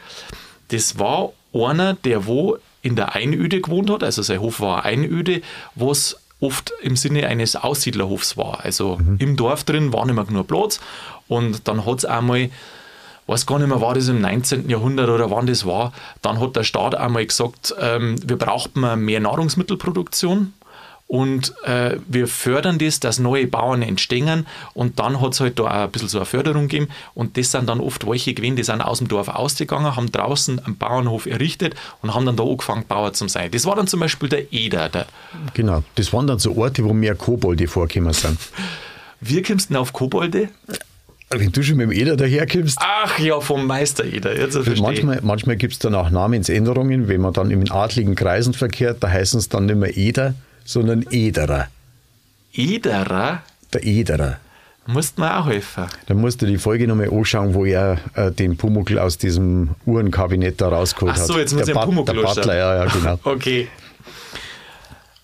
Das 0.68 0.98
war 0.98 1.32
einer, 1.52 1.94
der 1.94 2.26
wo 2.26 2.58
in 2.82 2.96
der 2.96 3.14
Einöde 3.14 3.60
gewohnt 3.60 3.90
hat, 3.90 4.02
also 4.02 4.22
sein 4.22 4.40
Hof 4.40 4.60
war 4.60 4.84
Einöde, 4.84 5.42
was 5.74 6.16
oft 6.40 6.72
im 6.82 6.96
Sinne 6.96 7.26
eines 7.26 7.56
Aussiedlerhofs 7.56 8.36
war. 8.36 8.64
Also 8.64 8.98
im 9.18 9.36
Dorf 9.36 9.64
drin 9.64 9.92
war 9.92 10.06
nicht 10.06 10.14
mehr 10.14 10.24
genug 10.24 10.46
Platz 10.48 10.80
und 11.26 11.66
dann 11.66 11.84
hat 11.84 11.98
es 11.98 12.04
einmal 12.04 12.50
weiß 13.28 13.46
gar 13.46 13.58
nicht 13.58 13.68
mehr, 13.68 13.80
war 13.80 13.94
das 13.94 14.08
im 14.08 14.20
19. 14.20 14.68
Jahrhundert 14.68 15.08
oder 15.10 15.30
wann 15.30 15.46
das 15.46 15.66
war, 15.66 15.92
dann 16.22 16.40
hat 16.40 16.56
der 16.56 16.64
Staat 16.64 16.94
einmal 16.94 17.26
gesagt, 17.26 17.74
ähm, 17.80 18.16
wir 18.26 18.36
brauchen 18.36 19.04
mehr 19.04 19.20
Nahrungsmittelproduktion 19.20 20.54
und 21.08 21.54
äh, 21.64 21.96
wir 22.06 22.28
fördern 22.28 22.78
das, 22.78 23.00
dass 23.00 23.18
neue 23.18 23.46
Bauern 23.46 23.82
entstehen 23.82 24.46
und 24.74 24.98
dann 24.98 25.20
hat 25.20 25.32
es 25.32 25.40
halt 25.40 25.58
da 25.58 25.64
auch 25.64 25.70
ein 25.70 25.90
bisschen 25.90 26.08
so 26.08 26.18
eine 26.18 26.26
Förderung 26.26 26.68
gegeben 26.68 26.88
und 27.14 27.36
das 27.36 27.50
sind 27.50 27.68
dann 27.68 27.80
oft 27.80 28.06
welche 28.06 28.34
gewesen, 28.34 28.56
die 28.56 28.62
sind 28.62 28.82
aus 28.82 28.98
dem 28.98 29.08
Dorf 29.08 29.28
ausgegangen, 29.28 29.96
haben 29.96 30.12
draußen 30.12 30.58
einen 30.58 30.76
Bauernhof 30.76 31.26
errichtet 31.26 31.74
und 32.02 32.14
haben 32.14 32.26
dann 32.26 32.36
da 32.36 32.44
angefangen, 32.44 32.84
Bauer 32.86 33.14
zu 33.14 33.26
sein. 33.26 33.50
Das 33.50 33.64
war 33.64 33.74
dann 33.74 33.86
zum 33.86 34.00
Beispiel 34.00 34.28
der 34.28 34.52
Eder. 34.52 34.90
Der, 34.90 35.06
Genau. 35.54 35.82
Das 35.94 36.12
waren 36.12 36.26
dann 36.26 36.38
so 36.38 36.54
Orte, 36.56 36.84
wo 36.84 36.92
mehr 36.92 37.14
Kobolde 37.14 37.68
vorgekommen 37.68 38.12
sind. 38.12 38.38
wie 39.20 39.42
kommst 39.42 39.70
du 39.70 39.74
denn 39.74 39.80
auf 39.80 39.94
Kobolde? 39.94 40.50
Wenn 41.30 41.52
du 41.52 41.62
schon 41.62 41.76
mit 41.76 41.90
dem 41.90 41.92
Eder 41.92 42.16
daherkommst, 42.16 42.78
Ach 42.80 43.18
ja, 43.18 43.38
vom 43.40 43.66
Meister 43.66 44.04
Eder. 44.04 44.38
Jetzt 44.38 44.56
manchmal, 44.80 45.20
manchmal 45.22 45.56
gibt 45.56 45.74
es 45.74 45.78
dann 45.78 45.94
auch 45.94 46.08
Namensänderungen, 46.08 47.06
wenn 47.08 47.20
man 47.20 47.34
dann 47.34 47.50
in 47.50 47.70
adligen 47.70 48.14
Kreisen 48.14 48.54
verkehrt, 48.54 48.98
da 49.02 49.10
heißen 49.10 49.38
es 49.38 49.48
dann 49.50 49.66
nicht 49.66 49.76
mehr 49.76 49.94
Eder, 49.96 50.34
sondern 50.64 51.04
Ederer. 51.10 51.68
Ederer 52.54 53.42
Der 53.74 53.84
Ederer. 53.84 54.38
musst 54.86 55.18
mir 55.18 55.38
auch 55.38 55.46
helfen. 55.46 55.84
Dann 56.06 56.16
musst 56.18 56.40
du 56.40 56.46
die 56.46 56.56
Folge 56.56 56.88
nochmal 56.88 57.10
anschauen, 57.12 57.52
wo 57.52 57.66
er 57.66 57.98
äh, 58.14 58.30
den 58.32 58.56
Pumuckl 58.56 58.98
aus 58.98 59.18
diesem 59.18 59.70
Uhrenkabinett 59.84 60.60
da 60.62 60.68
rausgeholt 60.68 61.12
Ach 61.14 61.20
hat. 61.20 61.26
so, 61.26 61.38
jetzt 61.38 61.52
muss 61.54 61.66
der 61.66 61.74
ich 61.76 61.80
Pumuckl 61.82 62.14
Der 62.14 62.22
Butler, 62.22 62.56
ja, 62.56 62.84
ja, 62.84 62.90
genau. 62.90 63.18
Okay. 63.24 63.68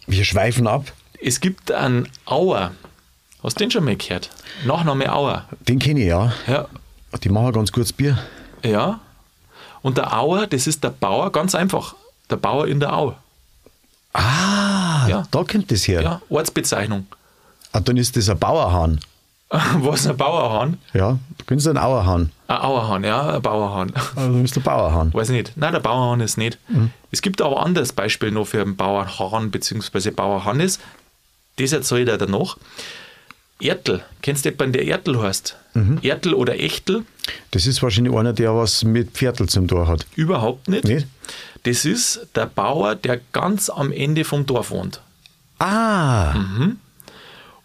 Wir 0.06 0.24
schweifen 0.24 0.66
ab. 0.66 0.92
Es 1.18 1.40
gibt 1.40 1.72
einen 1.72 2.06
Auer. 2.26 2.72
Hast 3.44 3.60
du 3.60 3.64
den 3.64 3.70
schon 3.70 3.84
mal 3.84 3.94
gehört? 3.96 4.30
Nachname 4.64 5.12
Auer. 5.12 5.44
Den 5.68 5.78
kenne 5.78 6.00
ich 6.00 6.06
ja. 6.06 6.32
Ja. 6.46 6.66
Die 7.22 7.28
machen 7.28 7.52
ganz 7.52 7.70
gutes 7.70 7.92
Bier. 7.92 8.18
Ja. 8.64 9.00
Und 9.82 9.98
der 9.98 10.18
Auer, 10.18 10.46
das 10.46 10.66
ist 10.66 10.82
der 10.82 10.88
Bauer, 10.90 11.30
ganz 11.30 11.54
einfach. 11.54 11.94
Der 12.30 12.36
Bauer 12.36 12.66
in 12.66 12.80
der 12.80 12.96
Au. 12.96 13.14
Ah, 14.12 15.06
Ja. 15.08 15.24
da 15.30 15.44
kommt 15.44 15.70
das 15.70 15.86
her. 15.86 16.02
Ja, 16.02 16.22
Ortsbezeichnung. 16.28 17.06
Ah, 17.72 17.80
dann 17.80 17.96
ist 17.96 18.16
das 18.16 18.28
ein 18.30 18.38
Bauerhahn. 18.38 19.00
Was 19.50 20.06
ein 20.06 20.16
Bauerhahn? 20.16 20.78
Ja, 20.94 21.18
du 21.38 21.44
kennst 21.46 21.68
einen 21.68 21.78
Auerhahn. 21.78 22.32
Ein 22.48 22.56
Auerhahn, 22.58 23.04
ja, 23.04 23.34
ein 23.34 23.42
Bauerhahn. 23.42 23.92
Also 24.16 24.32
du 24.32 24.40
bist 24.42 24.56
der 24.56 24.62
Bauerhahn. 24.62 25.12
Weiß 25.12 25.28
ich 25.28 25.36
nicht. 25.36 25.52
Nein, 25.56 25.72
der 25.72 25.80
Bauerhahn 25.80 26.20
ist 26.20 26.38
nicht. 26.38 26.58
Es 27.10 27.20
gibt 27.20 27.42
aber 27.42 27.58
ein 27.60 27.66
anderes 27.66 27.92
Beispiel 27.92 28.30
noch 28.30 28.46
für 28.46 28.62
einen 28.62 28.76
Bauerhahn 28.76 29.50
bzw. 29.50 30.10
Bauerhannes. 30.12 30.78
Das 31.56 31.72
erzähle 31.72 32.00
ich 32.00 32.06
dir 32.08 32.16
danach. 32.18 32.56
Ertel. 33.60 34.02
Kennst 34.22 34.44
du 34.44 34.50
jemanden, 34.50 34.72
der 34.74 34.86
Ertel 34.86 35.20
heißt? 35.20 35.56
Ertel 36.02 36.34
oder 36.34 36.58
Echtel? 36.60 37.04
Das 37.50 37.66
ist 37.66 37.82
wahrscheinlich 37.82 38.14
einer, 38.14 38.32
der 38.32 38.54
was 38.54 38.84
mit 38.84 39.16
Viertel 39.16 39.48
zum 39.48 39.66
Tor 39.66 39.88
hat. 39.88 40.06
Überhaupt 40.14 40.68
nicht. 40.68 40.84
Nicht? 40.84 41.06
Das 41.64 41.84
ist 41.84 42.26
der 42.34 42.46
Bauer, 42.46 42.94
der 42.94 43.20
ganz 43.32 43.70
am 43.70 43.90
Ende 43.90 44.24
vom 44.24 44.44
Dorf 44.46 44.70
wohnt. 44.70 45.00
Ah, 45.58 46.34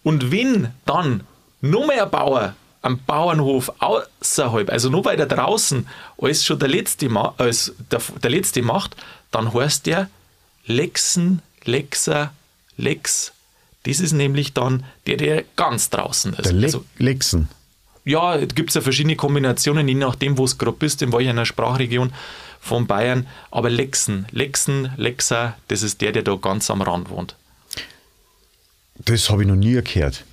Und 0.04 0.32
wenn 0.32 0.70
dann 0.86 1.22
noch 1.62 1.86
mehr 1.88 2.06
Bauer 2.06 2.56
am 2.82 3.00
Bauernhof 3.00 3.72
außerhalb, 3.80 4.70
also 4.72 4.90
noch 4.90 5.04
weiter 5.06 5.26
draußen, 5.26 5.86
als 6.18 6.46
schon 6.46 6.60
der 6.60 6.70
Letzte, 6.70 7.10
ma 7.10 7.34
als 7.38 7.74
der, 7.92 8.00
der 8.24 8.30
Letzte 8.32 8.62
macht, 8.62 8.96
dann 9.32 9.54
heißt 9.54 9.86
der 9.86 10.10
Lexen, 10.66 11.42
Lexer, 11.66 12.32
Lex. 12.78 13.34
Das 13.84 14.00
ist 14.00 14.12
nämlich 14.14 14.54
dann 14.54 14.84
der, 15.08 15.18
der 15.18 15.44
ganz 15.56 15.90
draußen 15.90 16.34
ist. 16.34 16.46
der 16.46 16.54
Le 16.54 16.66
also, 16.68 16.84
Lexen. 16.98 17.48
ja, 18.06 18.36
es 18.36 18.54
gibt 18.56 18.74
ja 18.74 18.82
verschiedene 18.82 19.16
Kombinationen, 19.16 19.88
je 19.88 19.96
nachdem, 19.96 20.38
wo 20.38 20.46
es 20.46 20.58
gerade 20.58 20.78
bist, 20.78 21.02
in 21.02 21.12
welcher 21.14 21.46
Sprachregion 21.46 22.12
von 22.60 22.88
Bayern. 22.88 23.26
Aber 23.52 23.70
Lexen, 23.70 24.26
Lexen, 24.32 24.92
Lexer, 24.98 25.56
das 25.70 25.82
ist 25.82 26.02
der, 26.02 26.12
der 26.12 26.24
da 26.24 26.36
ganz 26.36 26.70
am 26.70 26.82
Rand 26.82 27.10
wohnt. 27.10 27.36
Das 29.06 29.30
habe 29.30 29.44
ich 29.44 29.48
noch 29.48 29.56
nie 29.56 29.82
gehört. 29.82 30.26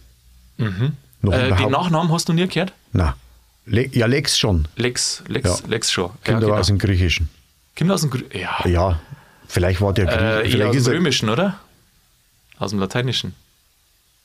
Noch 0.58 1.32
Äh, 1.32 1.54
den. 1.54 1.70
Nachnamen 1.70 2.10
hast 2.12 2.28
du 2.28 2.32
nie 2.32 2.46
gehört? 2.48 2.72
Nein. 2.92 3.12
Le 3.66 3.88
ja, 3.92 4.06
Lex 4.06 4.38
schon. 4.38 4.66
Lex, 4.76 5.22
Lex, 5.28 5.48
Ja. 5.62 5.68
Lex 5.68 5.90
schon. 5.92 6.06
Kommt 6.08 6.26
ja, 6.28 6.38
genau. 6.40 6.54
aus 6.54 6.66
dem 6.68 6.78
Griechischen. 6.78 7.28
Kommt 7.76 7.90
aus 7.90 8.00
dem 8.02 8.10
Grü 8.10 8.22
Ja, 8.32 8.64
Ja, 8.66 9.00
vielleicht 9.48 9.80
war 9.80 9.92
der 9.92 10.06
äh, 10.08 10.10
eher 10.10 10.42
aus 10.44 10.50
vielleicht 10.50 10.74
ist 10.76 10.86
dem 10.86 10.92
Römischen, 10.94 11.28
oder? 11.28 11.58
Aus 12.58 12.70
dem 12.70 12.78
Lateinischen. 12.80 13.34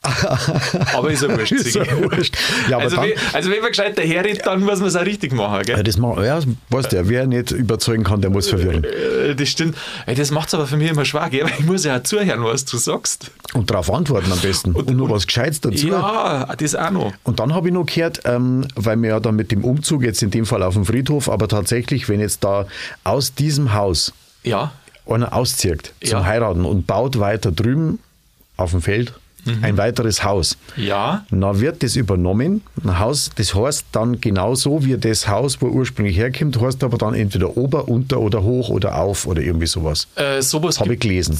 Aber 0.96 1.12
ist 1.12 1.22
ja 1.22 1.30
wurscht. 1.38 1.52
Ist 1.52 1.76
ja 1.76 1.86
wurscht. 2.02 2.36
Ja, 2.68 2.80
also, 2.80 2.96
dann- 2.96 3.06
wenn, 3.06 3.14
also 3.34 3.52
wenn 3.52 3.60
man 3.62 3.70
gescheit 3.70 3.96
daherredet, 4.00 4.44
dann 4.48 4.62
muss 4.62 4.80
man 4.80 4.88
es 4.88 4.96
auch 4.96 5.06
richtig 5.06 5.32
machen. 5.32 5.58
ja, 5.68 5.76
Gell? 5.76 5.84
das 5.84 5.98
macht, 5.98 6.24
ja, 6.24 6.40
weißt 6.70 6.92
du, 6.94 7.08
wer 7.08 7.28
nicht 7.28 7.52
überzeugen 7.52 8.04
kann, 8.04 8.20
der 8.20 8.32
muss 8.32 8.50
verwirren. 8.50 8.84
Äh, 8.84 9.36
Das 9.36 9.50
stimmt. 9.50 9.78
Das 10.08 10.32
macht 10.32 10.48
es 10.48 10.56
aber 10.56 10.66
für 10.66 10.78
mich 10.78 10.90
immer 10.90 11.06
schwer, 11.06 11.30
gell? 11.30 11.44
weil 11.46 11.54
ich 11.60 11.66
muss 11.66 11.86
ja 11.86 11.98
auch 11.98 12.04
zuhören, 12.04 12.44
was 12.44 12.66
du 12.66 12.78
sagst. 12.78 13.30
Und 13.54 13.70
darauf 13.70 13.94
antworten 13.94 14.32
am 14.32 14.40
besten. 14.40 14.72
Und, 14.72 14.90
nur 14.90 15.08
was 15.12 15.28
Gescheites 15.28 15.62
dazu. 15.62 15.90
Ja, 15.90 16.48
das 16.58 16.74
auch 16.74 16.90
noch. 16.90 17.14
Und 17.24 17.40
dann 17.40 17.54
habe 17.54 17.68
ich 17.68 17.74
noch 17.76 17.86
gehört, 17.86 18.22
ähm, 18.26 18.66
weil 18.76 18.98
wir 19.04 19.10
ja 19.10 19.20
dann 19.20 19.36
mit 19.36 19.52
dem 19.52 19.64
Umzug, 19.64 20.02
jetzt 20.04 20.24
in 20.24 20.32
dem 20.32 20.48
Fall 20.48 20.64
auf 20.64 20.74
dem 20.74 20.86
Friedhof, 20.86 21.30
aber 21.30 21.48
tatsächlich, 21.48 22.10
wenn 22.10 22.20
jetzt 22.20 22.44
da 22.44 22.66
aus 23.04 23.36
diesem 23.36 23.74
Haus 23.76 24.14
Ja, 24.42 24.72
einer 25.08 25.32
auszieht 25.34 25.94
zum 26.04 26.10
Ja. 26.20 26.26
Heiraten 26.26 26.66
und 26.66 26.88
baut 26.88 27.20
weiter 27.20 27.52
drüben 27.52 28.00
auf 28.62 28.72
dem 28.72 28.82
Feld 28.82 29.14
ein 29.64 29.76
weiteres 29.76 30.24
Haus. 30.24 30.56
Ja, 30.78 31.26
Dann 31.32 31.60
wird 31.60 31.82
das 31.82 31.96
übernommen. 31.96 32.62
Ein 32.84 33.00
Haus, 33.00 33.32
das 33.36 33.56
heißt 33.56 33.86
dann 33.92 34.22
genauso 34.22 34.86
wie 34.86 34.96
das 34.98 35.28
Haus, 35.28 35.60
wo 35.64 35.66
ursprünglich 35.66 36.16
herkommt, 36.16 36.62
heißt 36.62 36.84
aber 36.84 37.00
dann 37.00 37.16
entweder 37.16 37.58
Ober, 37.58 37.88
Unter 37.88 38.20
oder 38.20 38.44
Hoch 38.44 38.70
oder 38.70 38.98
Auf 39.00 39.26
oder 39.26 39.42
irgendwie 39.42 39.66
sowas. 39.66 40.08
äh, 40.16 40.44
sowas 40.44 40.80
Habe 40.80 40.94
ich 40.94 41.00
gelesen, 41.00 41.40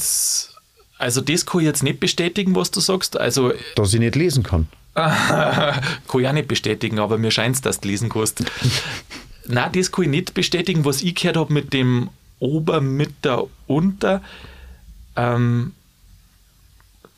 Also 0.98 1.20
das 1.20 1.46
kann 1.46 1.60
ich 1.60 1.66
jetzt 1.68 1.84
nicht 1.84 2.00
bestätigen, 2.00 2.56
was 2.56 2.72
du 2.72 2.80
sagst. 2.80 3.16
Also 3.20 3.52
dass 3.76 3.94
ich 3.94 4.00
nicht 4.00 4.16
lesen 4.16 4.42
kann. 4.42 4.66
kann 4.94 5.80
ich 6.20 6.26
auch 6.26 6.32
nicht 6.32 6.48
bestätigen, 6.48 6.98
aber 6.98 7.18
mir 7.18 7.30
scheint 7.30 7.54
es, 7.54 7.60
dass 7.62 7.78
du 7.78 7.86
lesen 7.88 8.08
kannst. 8.08 8.42
Nein, 9.46 9.70
das 9.76 9.92
kann 9.92 10.04
ich 10.06 10.10
nicht 10.10 10.34
bestätigen, 10.34 10.84
was 10.84 11.02
ich 11.02 11.14
gehört 11.14 11.36
habe 11.36 11.52
mit 11.52 11.72
dem 11.72 12.10
Ober, 12.40 12.80
Mitte, 12.80 13.44
Unter. 13.68 14.22
Ähm, 15.14 15.72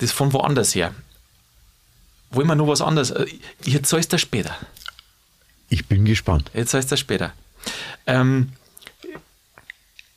das 0.04 0.12
von 0.12 0.32
woanders 0.32 0.74
her. 0.74 0.94
Wollen 2.30 2.46
wir 2.48 2.54
noch 2.54 2.66
was 2.68 2.80
anderes? 2.80 3.10
Äh, 3.10 3.26
Jetzt 3.64 3.88
soll 3.88 4.00
es 4.00 4.08
da 4.08 4.18
später. 4.18 4.56
Ich 5.68 5.86
bin 5.86 6.04
gespannt. 6.04 6.50
Jetzt 6.54 6.74
heißt 6.74 6.90
das 6.92 7.00
später. 7.00 7.32
Ähm, 8.06 8.52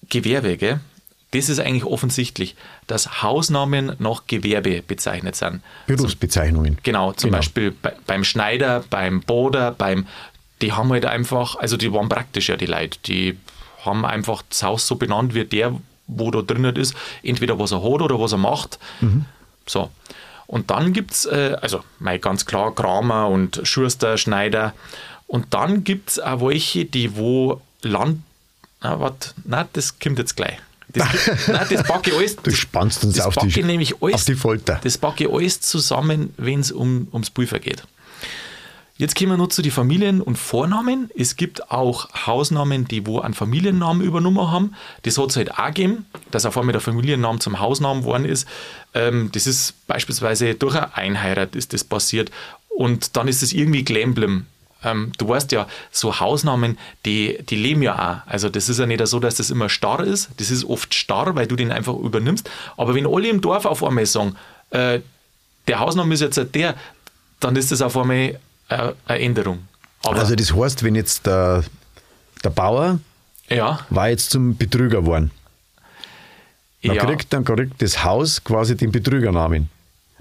Gewerbe, 0.10 0.58
gell? 0.58 0.80
Das 1.32 1.50
ist 1.50 1.60
eigentlich 1.60 1.84
offensichtlich, 1.84 2.56
dass 2.88 3.22
Hausnamen 3.22 3.94
nach 4.00 4.24
Gewerbe 4.28 4.82
bezeichnet 4.82 5.36
sind. 5.36 5.62
Berufsbezeichnungen. 5.86 6.78
Genau, 6.84 7.12
zum 7.14 7.30
Genau. 7.30 7.38
Beispiel 7.40 7.72
bei, 7.72 7.94
beim 8.08 8.24
Schneider, 8.24 8.84
beim 8.90 9.22
Boder, 9.22 9.72
beim, 9.72 10.08
die 10.62 10.72
haben 10.72 10.90
halt 10.92 11.06
einfach, 11.06 11.58
also 11.58 11.76
die 11.76 11.92
waren 11.92 12.08
praktisch 12.08 12.48
ja 12.48 12.56
die 12.56 12.66
Leute, 12.66 12.98
die 13.06 13.38
haben 13.84 14.06
einfach 14.06 14.42
das 14.50 14.64
Haus 14.64 14.88
so 14.88 14.96
benannt 14.96 15.34
wie 15.36 15.44
der, 15.44 15.78
wo 16.08 16.32
da 16.32 16.42
drinnen 16.42 16.76
ist, 16.78 16.96
entweder 17.24 17.60
was 17.60 17.72
er 17.74 17.80
hat 17.84 18.02
oder 18.02 18.18
was 18.20 18.32
er 18.32 18.38
macht. 18.38 18.80
So. 19.68 19.92
Und 20.48 20.72
dann 20.72 20.94
gibt 20.94 21.12
es, 21.12 21.26
äh, 21.26 21.58
also 21.62 21.84
mei, 22.00 22.18
ganz 22.18 22.46
klar, 22.46 22.74
Kramer 22.74 23.28
und 23.28 23.62
Schuster, 23.64 24.18
Schneider. 24.18 24.74
Und 25.28 25.54
dann 25.54 25.84
gibt 25.84 26.12
es 26.12 26.20
auch 26.20 26.42
welche, 26.42 26.86
die 26.86 27.18
wo 27.18 27.62
Land. 27.82 28.22
Na, 28.82 29.00
warte, 29.00 29.32
nein, 29.44 29.68
das 29.74 30.00
kommt 30.00 30.20
jetzt 30.20 30.36
gleich. 30.36 30.58
Das, 30.90 31.08
nein, 31.48 31.68
das 31.70 31.84
packe 31.84 32.12
ich 32.12 32.16
alles. 32.16 32.36
Du 32.38 32.52
spannst 32.52 33.04
uns 33.04 33.18
das 33.18 33.26
auf 33.26 33.36
die, 33.36 33.86
auf 34.00 34.26
die 34.26 34.36
Folter. 34.36 34.80
Das 34.84 34.98
packe 34.98 35.26
ich 35.26 35.30
alles 35.30 35.60
zusammen, 35.62 36.34
wenn 36.38 36.62
es 36.62 36.72
um, 36.72 37.08
ums 37.12 37.30
Pulver 37.30 37.60
geht. 37.60 37.84
Jetzt 38.98 39.16
kommen 39.16 39.30
wir 39.30 39.38
noch 39.38 39.50
zu 39.50 39.62
den 39.62 39.72
Familien- 39.72 40.22
und 40.22 40.38
Vornamen. 40.38 41.12
Es 41.16 41.36
gibt 41.36 41.72
auch 41.72 42.10
Hausnamen, 42.26 42.88
die 42.88 43.06
wo 43.06 43.20
einen 43.20 43.36
Familiennamen 43.36 44.02
übernommen 44.02 44.50
haben. 44.50 44.74
Das 45.04 45.20
hat 45.20 45.30
es 45.30 45.36
halt 45.36 45.52
auch 45.52 45.68
gegeben, 45.68 46.08
dass 46.32 46.48
auf 46.48 46.58
einmal 46.58 46.74
der 46.74 46.82
Familiennamen 46.82 47.40
zum 47.40 47.60
Hausnamen 47.60 48.02
geworden 48.02 48.26
ist. 48.26 48.48
Ähm, 48.96 49.30
das 49.34 49.46
ist 49.46 49.76
beispielsweise 49.86 50.56
durch 50.56 50.76
eine 50.76 50.96
Einheirat 50.96 51.56
ist 51.56 51.74
das 51.74 51.84
passiert. 51.84 52.32
Und 52.70 53.16
dann 53.16 53.28
ist 53.28 53.44
es 53.44 53.54
irgendwie 53.54 53.84
glämblem. 53.84 54.48
Ähm, 54.84 55.12
du 55.20 55.30
weißt 55.30 55.52
ja, 55.52 55.68
so 55.92 56.20
Hausnamen, 56.20 56.80
die, 57.06 57.38
die 57.48 57.56
leben 57.56 57.84
ja 57.84 58.24
auch. 58.26 58.32
Also 58.32 58.50
das 58.50 58.68
ist 58.68 58.80
ja 58.80 58.88
nicht 58.88 59.06
so, 59.06 59.20
dass 59.20 59.36
das 59.36 59.52
immer 59.52 59.70
starr 59.70 60.00
ist. 60.00 60.30
Das 60.38 60.50
ist 60.50 60.66
oft 60.66 60.96
starr, 60.96 61.36
weil 61.36 61.46
du 61.46 61.56
den 61.56 61.72
einfach 61.72 61.96
übernimmst. 61.96 62.50
Aber 62.78 62.96
wenn 62.96 63.06
alle 63.06 63.30
im 63.30 63.42
Dorf 63.42 63.66
auf 63.66 63.84
einmal 63.84 64.08
sagen, 64.08 64.36
äh, 64.72 65.02
der 65.68 65.80
Hausname 65.80 66.16
ist 66.16 66.22
jetzt 66.22 66.40
der, 66.56 66.74
dann 67.40 67.56
ist 67.56 67.72
das 67.72 67.84
auf 67.84 67.96
einmal 67.96 68.40
eine 68.68 69.20
Änderung. 69.20 69.68
Aber 70.04 70.20
Also 70.20 70.36
das 70.36 70.54
heißt, 70.54 70.84
wenn 70.84 70.96
jetzt 70.96 71.26
der, 71.26 71.64
der 72.44 72.50
Bauer 72.50 73.00
ja, 73.50 73.80
war 73.90 74.10
jetzt 74.10 74.30
zum 74.30 74.58
Betrüger 74.58 75.02
geworden, 75.02 75.32
dann, 76.84 76.96
ja. 76.96 77.06
kriegt, 77.06 77.34
dann 77.34 77.44
kriegt 77.44 77.82
das 77.82 78.04
Haus 78.04 78.44
quasi 78.44 78.76
den 78.78 78.92
Betrügernamen. 78.92 79.70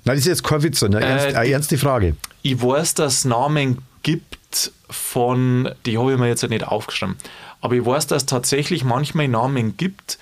Nein, 0.04 0.16
das 0.16 0.18
ist 0.18 0.26
jetzt 0.26 0.44
kein 0.44 0.62
Witz, 0.62 0.82
eine, 0.82 1.00
ernst, 1.00 1.26
Äh, 1.26 1.34
eine 1.34 1.50
ernste 1.50 1.78
Frage. 1.78 2.16
ich 2.42 2.62
weiß, 2.62 2.94
dass 2.94 3.18
es 3.18 3.24
Namen 3.24 3.82
gibt 4.02 4.72
von, 4.88 5.68
die 5.84 5.98
habe 5.98 6.12
ich 6.12 6.18
mir 6.18 6.28
jetzt 6.28 6.48
nicht 6.48 6.66
aufgeschrieben, 6.66 7.16
aber 7.60 7.74
ich 7.74 7.84
weiß, 7.84 8.06
dass 8.06 8.22
es 8.22 8.26
tatsächlich 8.26 8.84
manchmal 8.84 9.26
Namen 9.28 9.76
gibt, 9.76 10.18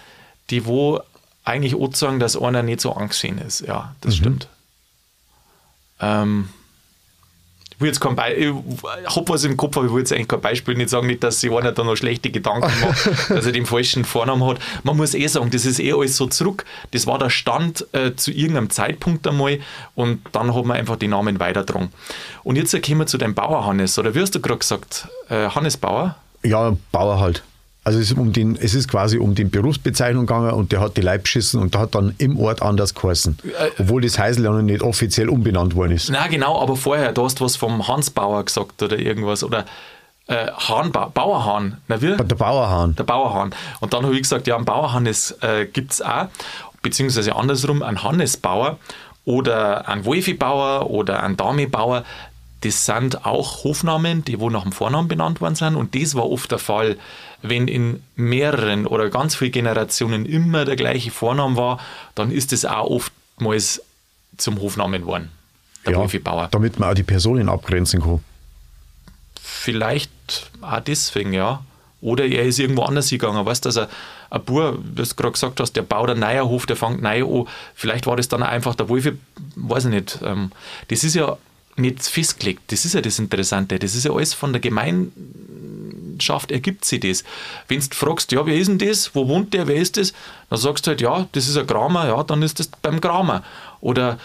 die 0.50 0.64
wo 0.64 1.00
eigentlich 1.44 1.74
auch 1.74 1.94
sagen, 1.94 2.18
dass 2.18 2.36
einer 2.40 2.62
nicht 2.62 2.80
so 2.80 2.92
angesehen 2.94 3.36
ist. 3.38 3.60
Ja, 3.60 3.94
das 4.00 4.16
stimmt. 4.16 4.48
Ähm, 6.00 6.48
ich 7.76 7.80
will 7.80 7.88
jetzt 7.88 8.00
kein 8.00 8.16
Be 8.16 8.32
ich 8.32 9.16
habe 9.16 9.28
was 9.28 9.44
im 9.44 9.56
Kopf, 9.56 9.76
aber 9.76 9.86
ich 9.86 9.92
will 9.92 10.00
jetzt 10.00 10.12
eigentlich 10.12 10.28
kein 10.28 10.40
Beispiel 10.40 10.74
nicht 10.74 10.90
sagen, 10.90 11.06
nicht, 11.06 11.22
dass 11.22 11.40
sich 11.40 11.50
einer 11.50 11.72
da 11.72 11.82
noch 11.84 11.96
schlechte 11.96 12.30
Gedanken 12.30 12.72
macht, 12.80 13.06
dass 13.30 13.46
er 13.46 13.52
den 13.52 13.66
falschen 13.66 14.04
Vornamen 14.04 14.46
hat. 14.46 14.58
Man 14.82 14.96
muss 14.96 15.14
eh 15.14 15.26
sagen, 15.26 15.50
das 15.50 15.64
ist 15.66 15.80
eh 15.80 15.92
alles 15.92 16.16
so 16.16 16.26
zurück. 16.26 16.64
Das 16.92 17.06
war 17.06 17.18
der 17.18 17.30
Stand 17.30 17.86
äh, 17.92 18.14
zu 18.14 18.30
irgendeinem 18.30 18.70
Zeitpunkt 18.70 19.26
einmal 19.26 19.58
und 19.94 20.20
dann 20.32 20.54
hat 20.54 20.64
man 20.64 20.76
einfach 20.76 20.96
die 20.96 21.08
Namen 21.08 21.40
weitergetragen. 21.40 21.90
Und 22.42 22.56
jetzt 22.56 22.72
kommen 22.82 23.00
wir 23.00 23.06
zu 23.06 23.18
deinem 23.18 23.34
Bauer 23.34 23.66
Hannes, 23.66 23.98
oder 23.98 24.14
wie 24.14 24.20
hast 24.20 24.34
du 24.34 24.40
gerade 24.40 24.58
gesagt? 24.58 25.08
Äh, 25.28 25.48
Hannes 25.48 25.76
Bauer? 25.76 26.16
Ja, 26.42 26.76
Bauer 26.92 27.18
halt. 27.18 27.42
Also 27.84 27.98
es 27.98 28.10
ist, 28.10 28.18
um 28.18 28.32
den, 28.32 28.56
es 28.56 28.74
ist 28.74 28.88
quasi 28.88 29.18
um 29.18 29.34
die 29.34 29.44
Berufsbezeichnung 29.44 30.26
gegangen 30.26 30.52
und 30.52 30.72
der 30.72 30.80
hat 30.80 30.96
die 30.96 31.02
Leib 31.02 31.24
beschissen 31.24 31.60
und 31.60 31.74
der 31.74 31.82
hat 31.82 31.94
dann 31.94 32.14
im 32.16 32.38
Ort 32.40 32.62
anders 32.62 32.94
geheißen. 32.94 33.38
Äh, 33.44 33.70
Obwohl 33.78 34.00
das 34.00 34.18
Heisel 34.18 34.44
ja 34.44 34.52
noch 34.52 34.62
nicht 34.62 34.82
offiziell 34.82 35.28
umbenannt 35.28 35.76
worden 35.76 35.92
ist. 35.92 36.08
Na 36.10 36.26
genau, 36.26 36.60
aber 36.62 36.76
vorher, 36.76 37.12
du 37.12 37.24
hast 37.24 37.42
was 37.42 37.56
vom 37.56 37.86
Hans 37.86 38.08
Bauer 38.08 38.42
gesagt 38.42 38.82
oder 38.82 38.98
irgendwas. 38.98 39.44
Oder 39.44 39.66
äh, 40.28 40.46
Hahn, 40.50 40.92
ba 40.92 41.10
Bauerhahn. 41.12 41.76
Na, 41.88 42.00
wie? 42.00 42.16
Der 42.16 42.24
Bauerhahn. 42.24 42.96
Der 42.96 43.04
Bauerhahn. 43.04 43.54
Und 43.80 43.92
dann 43.92 44.04
habe 44.04 44.14
ich 44.14 44.22
gesagt, 44.22 44.46
ja, 44.46 44.56
einen 44.56 44.64
Bauerhahn 44.64 45.06
äh, 45.06 45.66
gibt 45.66 45.92
es 45.92 46.00
auch, 46.00 46.28
beziehungsweise 46.80 47.36
andersrum, 47.36 47.82
einen 47.82 48.02
Hannesbauer 48.02 48.78
oder 49.26 49.88
einen 49.88 50.06
Wolfibauer 50.06 50.90
oder 50.90 51.22
einen 51.22 51.36
Damebauer. 51.36 52.04
Das 52.62 52.86
sind 52.86 53.26
auch 53.26 53.64
Hofnamen, 53.64 54.24
die 54.24 54.40
wo 54.40 54.48
nach 54.48 54.62
dem 54.62 54.72
Vornamen 54.72 55.08
benannt 55.08 55.42
worden 55.42 55.54
sind. 55.54 55.76
Und 55.76 55.94
das 55.94 56.14
war 56.14 56.30
oft 56.30 56.50
der 56.50 56.58
Fall, 56.58 56.96
wenn 57.46 57.68
in 57.68 58.02
mehreren 58.16 58.86
oder 58.86 59.10
ganz 59.10 59.36
vielen 59.36 59.52
Generationen 59.52 60.24
immer 60.26 60.64
der 60.64 60.76
gleiche 60.76 61.10
Vorname 61.10 61.56
war, 61.56 61.78
dann 62.14 62.30
ist 62.30 62.52
das 62.52 62.64
auch 62.64 62.86
oftmals 62.88 63.82
zum 64.38 64.60
Hofnamen 64.60 65.02
geworden. 65.02 65.30
Der 65.84 65.92
Ja, 65.92 65.98
Wolfibauer. 65.98 66.48
damit 66.50 66.78
man 66.78 66.90
auch 66.90 66.94
die 66.94 67.02
Personen 67.02 67.48
abgrenzen 67.50 68.00
kann. 68.00 68.20
Vielleicht 69.40 70.50
auch 70.62 70.80
deswegen, 70.80 71.32
ja. 71.32 71.62
Oder 72.00 72.26
er 72.26 72.44
ist 72.44 72.58
irgendwo 72.58 72.82
anders 72.82 73.08
gegangen. 73.10 73.44
Weißt 73.46 73.64
du, 73.64 73.68
dass 73.68 73.76
er 73.76 73.88
ein 74.30 74.42
Bub, 74.44 74.78
wie 74.82 75.02
du 75.02 75.08
gerade 75.14 75.32
gesagt 75.32 75.60
hast, 75.60 75.72
der 75.74 75.82
baut 75.82 76.10
einen 76.10 76.20
neuen 76.20 76.44
Hof, 76.44 76.66
der 76.66 76.76
fängt 76.76 77.00
neu 77.02 77.24
an. 77.24 77.46
Vielleicht 77.74 78.06
war 78.06 78.16
das 78.16 78.28
dann 78.28 78.42
einfach 78.42 78.74
der 78.74 78.88
Wolf, 78.88 79.10
weiß 79.56 79.84
ich 79.86 79.90
nicht. 79.90 80.18
Ähm, 80.22 80.50
Das 80.88 81.04
ist 81.04 81.14
ja 81.14 81.36
nicht 81.76 82.02
festgelegt. 82.02 82.62
Das 82.68 82.84
ist 82.84 82.94
ja 82.94 83.00
das 83.00 83.18
Interessante. 83.18 83.78
Das 83.78 83.94
ist 83.94 84.04
ja 84.04 84.12
alles 84.12 84.34
von 84.34 84.52
der 84.52 84.60
Gemeinschaft 86.18 86.50
ergibt 86.50 86.84
sich 86.84 87.00
das. 87.00 87.24
Wenn 87.68 87.80
du 87.80 87.86
fragst, 87.92 88.32
ja, 88.32 88.44
wer 88.46 88.56
ist 88.56 88.68
denn 88.68 88.78
das? 88.78 89.14
Wo 89.14 89.28
wohnt 89.28 89.52
der? 89.54 89.66
Wer 89.66 89.76
ist 89.76 89.96
das? 89.96 90.12
Dann 90.50 90.58
sagst 90.58 90.86
du 90.86 90.90
halt, 90.90 91.00
ja, 91.00 91.28
das 91.32 91.48
ist 91.48 91.56
ein 91.56 91.66
Kramer, 91.66 92.06
ja, 92.06 92.22
dann 92.22 92.42
ist 92.42 92.58
das 92.60 92.68
beim 92.82 93.00
Kramer. 93.00 93.42
Oder 93.80 94.18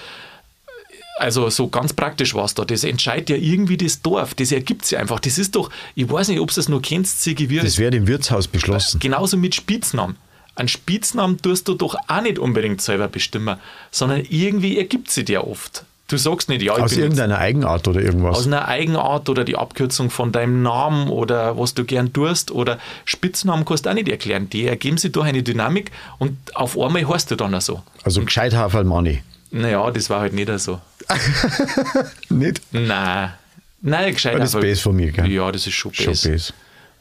also 1.20 1.50
so 1.50 1.68
ganz 1.68 1.92
praktisch 1.92 2.34
war 2.34 2.46
es 2.46 2.54
da. 2.54 2.64
Das 2.64 2.84
entscheidet 2.84 3.30
ja 3.30 3.36
irgendwie 3.36 3.76
das 3.76 4.02
Dorf. 4.02 4.34
Das 4.36 4.52
ergibt 4.54 4.86
sich 4.86 4.98
einfach. 4.98 5.20
Das 5.20 5.38
ist 5.38 5.56
doch, 5.56 5.70
ich 5.96 6.10
weiß 6.10 6.30
nicht, 6.30 6.40
ob 6.40 6.50
du 6.50 6.56
das 6.56 6.70
noch 6.70 6.82
kennst, 6.82 7.22
Sigi, 7.22 7.50
wie 7.50 7.60
Das 7.60 7.78
wird 7.78 7.94
im 7.94 8.08
Wirtshaus 8.08 8.48
beschlossen. 8.48 9.00
genauso 9.00 9.36
mit 9.36 9.54
Spitznamen. 9.54 10.16
Einen 10.56 10.70
Spitznamen 10.70 11.38
tust 11.42 11.68
du 11.68 11.74
doch 11.74 11.96
auch 12.08 12.22
nicht 12.22 12.40
unbedingt 12.40 12.82
selber 12.82 13.08
bestimmen, 13.08 13.60
sondern 13.92 14.24
irgendwie 14.30 14.78
ergibt 14.78 15.10
sich 15.12 15.26
der 15.26 15.48
oft. 15.48 15.86
Du 16.10 16.18
sagst 16.18 16.50
nicht, 16.50 16.62
ja, 16.64 16.76
ich 16.76 16.84
Aus 16.84 16.90
bin 16.90 17.00
jetzt 17.00 17.04
irgendeiner 17.04 17.38
Eigenart 17.38 17.88
oder 17.88 18.00
aus 18.00 18.06
irgendwas. 18.06 18.48
einer 18.48 18.68
Eigenart 18.68 19.30
oder 19.30 19.44
die 19.44 19.56
Abkürzung 19.56 20.10
von 20.10 20.32
deinem 20.32 20.64
Namen 20.64 21.08
oder 21.10 21.58
was 21.58 21.76
du 21.76 21.86
gern 21.86 22.12
tust 22.12 22.52
oder 22.52 22.80
Spitznamen 23.06 23.64
kannst 23.64 23.86
du 23.86 23.92
auch 23.92 23.94
nicht 23.94 24.10
erklären. 24.10 24.50
Die 24.50 24.66
ergeben 24.66 24.98
sich 24.98 25.12
durch 25.12 25.28
eine 25.28 25.44
Dynamik 25.44 25.92
und 26.18 26.38
auf 26.56 26.78
einmal 26.78 27.08
heißt 27.08 27.30
du 27.30 27.36
dann 27.36 27.54
auch 27.54 27.62
so. 27.62 27.84
Also 28.04 28.24
gescheit 28.26 28.54
Money. 28.86 29.22
Naja, 29.52 29.90
das 29.92 30.10
war 30.10 30.22
halt 30.22 30.34
nicht 30.34 30.50
so. 30.60 30.82
Nicht? 32.30 32.62
Nein. 32.72 33.34
Nein, 33.82 34.14
gescheit 34.14 34.34
Aber 34.34 34.42
das 34.42 34.54
ist 34.54 34.62
Bass 34.62 34.80
von 34.82 34.96
mir, 34.96 35.12
gell? 35.12 35.32
Ja, 35.32 35.52
das 35.52 35.66
ist 35.66 35.74
schon 35.74 35.94
Schon 35.94 36.08
Bass. 36.08 36.22
Bass. 36.24 36.54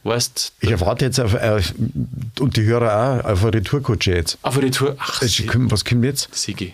Weißt 0.03 0.53
Ich 0.61 0.71
erwarte 0.71 1.05
jetzt 1.05 1.19
auf, 1.19 1.33
äh, 1.33 1.61
und 2.39 2.55
die 2.55 2.63
Hörer 2.63 3.21
auch 3.23 3.29
auf 3.31 3.43
eine 3.43 3.53
Retourkutsche 3.55 4.13
jetzt. 4.13 4.37
auf 4.43 4.57
die 4.57 4.71
Tour, 4.71 4.95
ach, 4.97 5.21
Was 5.21 5.83
kommt 5.83 6.05
jetzt? 6.05 6.29
Sigi, 6.33 6.73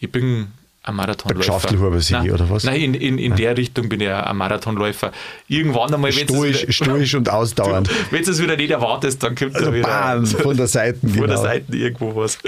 ich 0.00 0.10
bin 0.10 0.48
ein 0.86 0.94
Marathonläufer. 0.94 1.42
Der 1.42 1.54
Geschäftelhuber 1.58 2.00
Sigi, 2.00 2.20
Nein, 2.20 2.30
oder 2.32 2.48
was? 2.48 2.64
Nein, 2.64 2.80
in, 2.80 2.94
in, 2.94 3.18
in 3.18 3.36
der 3.36 3.56
Richtung 3.56 3.88
bin 3.88 4.00
ich 4.00 4.08
ein 4.08 4.36
Marathonläufer. 4.36 5.12
Irgendwann 5.48 5.92
einmal, 5.92 6.14
wenn 6.14 6.28
Stoisch, 6.28 6.66
stoisch 6.70 7.14
und 7.14 7.28
ausdauernd. 7.32 7.90
wenn 8.10 8.24
du 8.24 8.30
es 8.30 8.40
wieder 8.40 8.56
nicht 8.56 8.70
erwartest, 8.70 9.22
dann 9.22 9.34
kommt 9.34 9.54
Also 9.56 9.66
da 9.66 9.74
wieder 9.74 9.88
bam, 9.88 10.26
von 10.26 10.56
der 10.56 10.68
Seite, 10.68 11.00
von 11.00 11.12
der 11.12 11.22
genau. 11.26 11.42
Seite 11.42 11.76
irgendwo 11.76 12.14
was. 12.14 12.38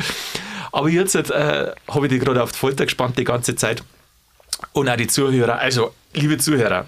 Aber 0.73 0.89
jetzt 0.89 1.15
äh, 1.15 1.73
habe 1.89 2.07
ich 2.07 2.13
dich 2.13 2.21
gerade 2.21 2.43
auf 2.43 2.53
die 2.53 2.59
Folter 2.59 2.85
gespannt 2.85 3.19
die 3.19 3.25
ganze 3.25 3.57
Zeit. 3.57 3.83
Und 4.73 4.89
auch 4.89 4.97
die 4.97 5.07
Zuhörer. 5.07 5.59
Also, 5.59 5.93
liebe 6.15 6.39
Zuhörer, 6.39 6.87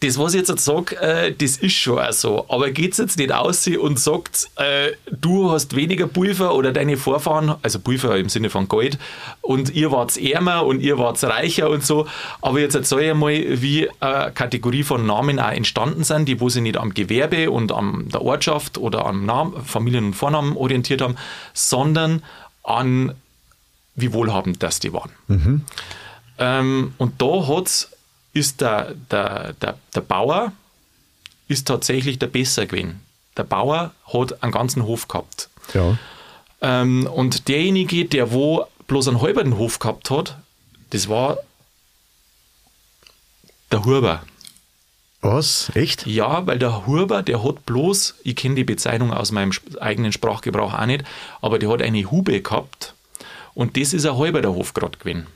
das, 0.00 0.16
was 0.16 0.34
ich 0.34 0.46
jetzt 0.46 0.64
sage, 0.64 0.96
äh, 1.00 1.32
das 1.32 1.56
ist 1.56 1.72
schon 1.72 1.98
auch 1.98 2.12
so. 2.12 2.46
Aber 2.48 2.70
geht 2.70 2.92
es 2.92 2.98
jetzt 2.98 3.18
nicht 3.18 3.32
aus 3.32 3.66
und 3.66 3.98
sagt, 3.98 4.48
äh, 4.56 4.92
du 5.10 5.50
hast 5.50 5.74
weniger 5.74 6.06
Pulver 6.06 6.54
oder 6.54 6.72
deine 6.72 6.96
Vorfahren, 6.96 7.56
also 7.62 7.80
Pulver 7.80 8.16
im 8.16 8.28
Sinne 8.28 8.48
von 8.48 8.68
Gold, 8.68 8.96
und 9.40 9.74
ihr 9.74 9.90
wart 9.90 10.16
ärmer 10.16 10.64
und 10.64 10.80
ihr 10.80 10.98
wart 10.98 11.22
reicher 11.24 11.68
und 11.68 11.84
so. 11.84 12.06
Aber 12.40 12.60
jetzt 12.60 12.76
erzähl 12.76 13.10
ich 13.10 13.14
mal, 13.14 13.32
wie 13.60 13.88
eine 13.98 14.30
Kategorie 14.30 14.84
von 14.84 15.04
Namen 15.04 15.40
auch 15.40 15.50
entstanden 15.50 16.04
sind, 16.04 16.26
die 16.28 16.40
wo 16.40 16.48
sich 16.48 16.62
nicht 16.62 16.76
am 16.76 16.94
Gewerbe 16.94 17.50
und 17.50 17.72
an 17.72 18.08
der 18.08 18.22
Ortschaft 18.22 18.78
oder 18.78 19.04
am 19.04 19.26
Namen, 19.26 19.64
Familien- 19.64 20.06
und 20.06 20.14
Vornamen 20.14 20.56
orientiert 20.56 21.00
haben, 21.00 21.16
sondern 21.54 22.22
an 22.62 23.14
wie 23.96 24.12
wohlhabend 24.12 24.62
das 24.62 24.78
die 24.78 24.92
waren. 24.92 25.10
Mhm. 25.26 25.62
Ähm, 26.38 26.94
und 26.98 27.20
da 27.20 27.48
hat 27.48 27.66
es 27.66 27.90
ist 28.32 28.60
der, 28.60 28.94
der, 29.10 29.54
der, 29.54 29.78
der 29.94 30.00
Bauer 30.00 30.52
ist 31.48 31.66
tatsächlich 31.66 32.18
der 32.18 32.26
besser 32.26 32.66
gewesen. 32.66 33.00
Der 33.36 33.44
Bauer 33.44 33.92
hat 34.12 34.42
einen 34.42 34.52
ganzen 34.52 34.84
Hof 34.84 35.08
gehabt. 35.08 35.48
Ja. 35.74 35.96
Ähm, 36.60 37.06
und 37.06 37.48
derjenige, 37.48 38.04
der 38.04 38.32
wo 38.32 38.66
bloß 38.86 39.08
einen 39.08 39.20
halben 39.20 39.56
Hof 39.56 39.78
gehabt 39.78 40.10
hat, 40.10 40.36
das 40.90 41.08
war 41.08 41.38
der 43.70 43.84
Huber. 43.84 44.22
Was? 45.20 45.70
Echt? 45.74 46.06
Ja, 46.06 46.46
weil 46.46 46.58
der 46.58 46.86
Huber, 46.86 47.22
der 47.22 47.42
hat 47.42 47.66
bloß, 47.66 48.14
ich 48.22 48.36
kenne 48.36 48.54
die 48.54 48.64
Bezeichnung 48.64 49.12
aus 49.12 49.32
meinem 49.32 49.52
eigenen 49.80 50.12
Sprachgebrauch 50.12 50.74
auch 50.74 50.86
nicht, 50.86 51.04
aber 51.40 51.58
der 51.58 51.68
hat 51.70 51.82
eine 51.82 52.08
Hube 52.10 52.40
gehabt 52.40 52.94
und 53.54 53.76
das 53.76 53.92
ist 53.92 54.06
ein 54.06 54.16
halber 54.16 54.42
der 54.42 54.52
Hof 54.52 54.74
gerade 54.74 54.96
gewesen. 54.98 55.26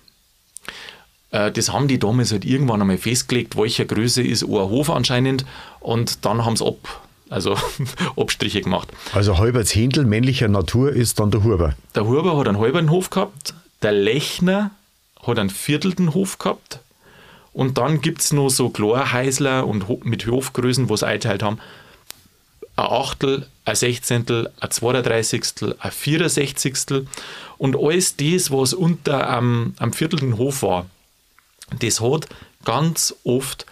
Äh, 1.32 1.50
das 1.50 1.72
haben 1.72 1.88
die 1.88 1.98
damals 1.98 2.30
halt 2.30 2.44
irgendwann 2.44 2.80
einmal 2.80 2.98
festgelegt, 2.98 3.56
welcher 3.56 3.84
Größe 3.84 4.22
ist 4.22 4.44
ein 4.44 4.50
Hof 4.50 4.88
anscheinend 4.90 5.44
und 5.80 6.24
dann 6.24 6.44
haben 6.44 6.56
sie 6.56 6.64
ab, 6.64 7.02
also 7.28 7.56
Abstriche 8.16 8.60
gemacht. 8.60 8.88
Also 9.12 9.38
Halberts 9.38 9.74
Händel 9.74 10.04
männlicher 10.04 10.48
Natur 10.48 10.92
ist 10.92 11.18
dann 11.18 11.32
der 11.32 11.42
Huber. 11.42 11.74
Der 11.96 12.06
Huber 12.06 12.38
hat 12.38 12.46
einen 12.46 12.58
halben 12.58 12.90
Hof 12.90 13.10
gehabt, 13.10 13.54
der 13.82 13.92
Lechner 13.92 14.70
hat 15.26 15.38
einen 15.38 15.50
viertelten 15.50 16.14
Hof 16.14 16.38
gehabt 16.38 16.80
und 17.52 17.78
dann 17.78 18.00
gibt 18.00 18.20
es 18.20 18.32
noch 18.32 18.50
so 18.50 18.68
Chlorhäusler 18.68 19.66
und 19.66 20.04
mit 20.04 20.26
Hofgrößen, 20.26 20.88
wo 20.88 20.96
sie 20.96 21.06
eingeteilt 21.06 21.42
haben, 21.42 21.58
ein 22.76 22.86
Achtel, 22.86 23.46
ein 23.64 23.76
Sechzehntel, 23.76 24.50
ein 24.58 24.70
Zweiunddreißigstel, 24.70 25.76
ein 25.78 25.90
Vierundsechzigstel 25.90 27.06
und 27.58 27.76
alles 27.76 28.16
das, 28.16 28.50
was 28.50 28.72
unter 28.72 29.28
einem, 29.28 29.74
einem 29.78 29.92
viertelten 29.92 30.38
Hof 30.38 30.62
war, 30.62 30.86
das 31.78 32.00
hat 32.00 32.28
ganz 32.64 33.14
oft 33.24 33.66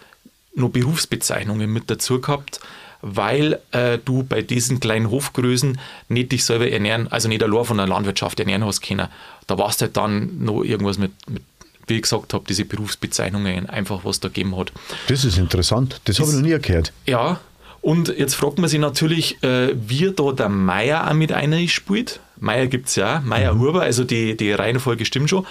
noch 0.54 0.70
Berufsbezeichnungen 0.70 1.72
mit 1.72 1.90
dazu 1.90 2.20
gehabt, 2.20 2.60
weil 3.02 3.58
äh, 3.72 3.98
du 3.98 4.22
bei 4.22 4.42
diesen 4.42 4.80
kleinen 4.80 5.10
Hofgrößen 5.10 5.78
nicht 6.08 6.32
dich 6.32 6.44
selber 6.44 6.70
ernähren, 6.70 7.08
also 7.08 7.28
nicht 7.28 7.42
allein 7.42 7.64
von 7.64 7.78
der 7.78 7.86
Landwirtschaft 7.86 8.38
ernähren 8.40 8.64
hast 8.64 8.82
können. 8.82 9.08
Da 9.46 9.58
warst 9.58 9.80
halt 9.80 9.96
dann 9.96 10.44
noch 10.44 10.62
irgendwas 10.62 10.98
mit, 10.98 11.12
mit 11.28 11.42
wie 11.86 11.96
ich 11.96 12.02
gesagt 12.02 12.34
habe, 12.34 12.44
diese 12.48 12.64
Berufsbezeichnungen 12.64 13.68
einfach, 13.68 14.04
was 14.04 14.20
da 14.20 14.28
gegeben 14.28 14.56
hat. 14.56 14.72
Das 15.08 15.24
ist 15.24 15.38
interessant, 15.38 16.00
das, 16.04 16.16
das 16.16 16.20
habe 16.20 16.30
ich 16.30 16.36
noch 16.36 16.42
nie 16.42 16.58
gehört. 16.62 16.92
Ja, 17.06 17.40
und 17.82 18.08
jetzt 18.08 18.34
fragt 18.34 18.58
man 18.58 18.68
sich 18.68 18.78
natürlich, 18.78 19.42
äh, 19.42 19.74
wie 19.74 20.12
da 20.12 20.32
der 20.32 20.48
Meier 20.48 21.08
auch 21.08 21.14
mit 21.14 21.32
einer 21.32 21.66
spielt. 21.68 22.20
Meier 22.38 22.66
gibt 22.66 22.88
es 22.88 22.96
ja, 22.96 23.20
Meier 23.24 23.54
mhm. 23.54 23.60
Huber, 23.60 23.82
also 23.82 24.04
die, 24.04 24.36
die 24.36 24.52
Reihenfolge 24.52 25.04
stimmt 25.04 25.30
schon. 25.30 25.46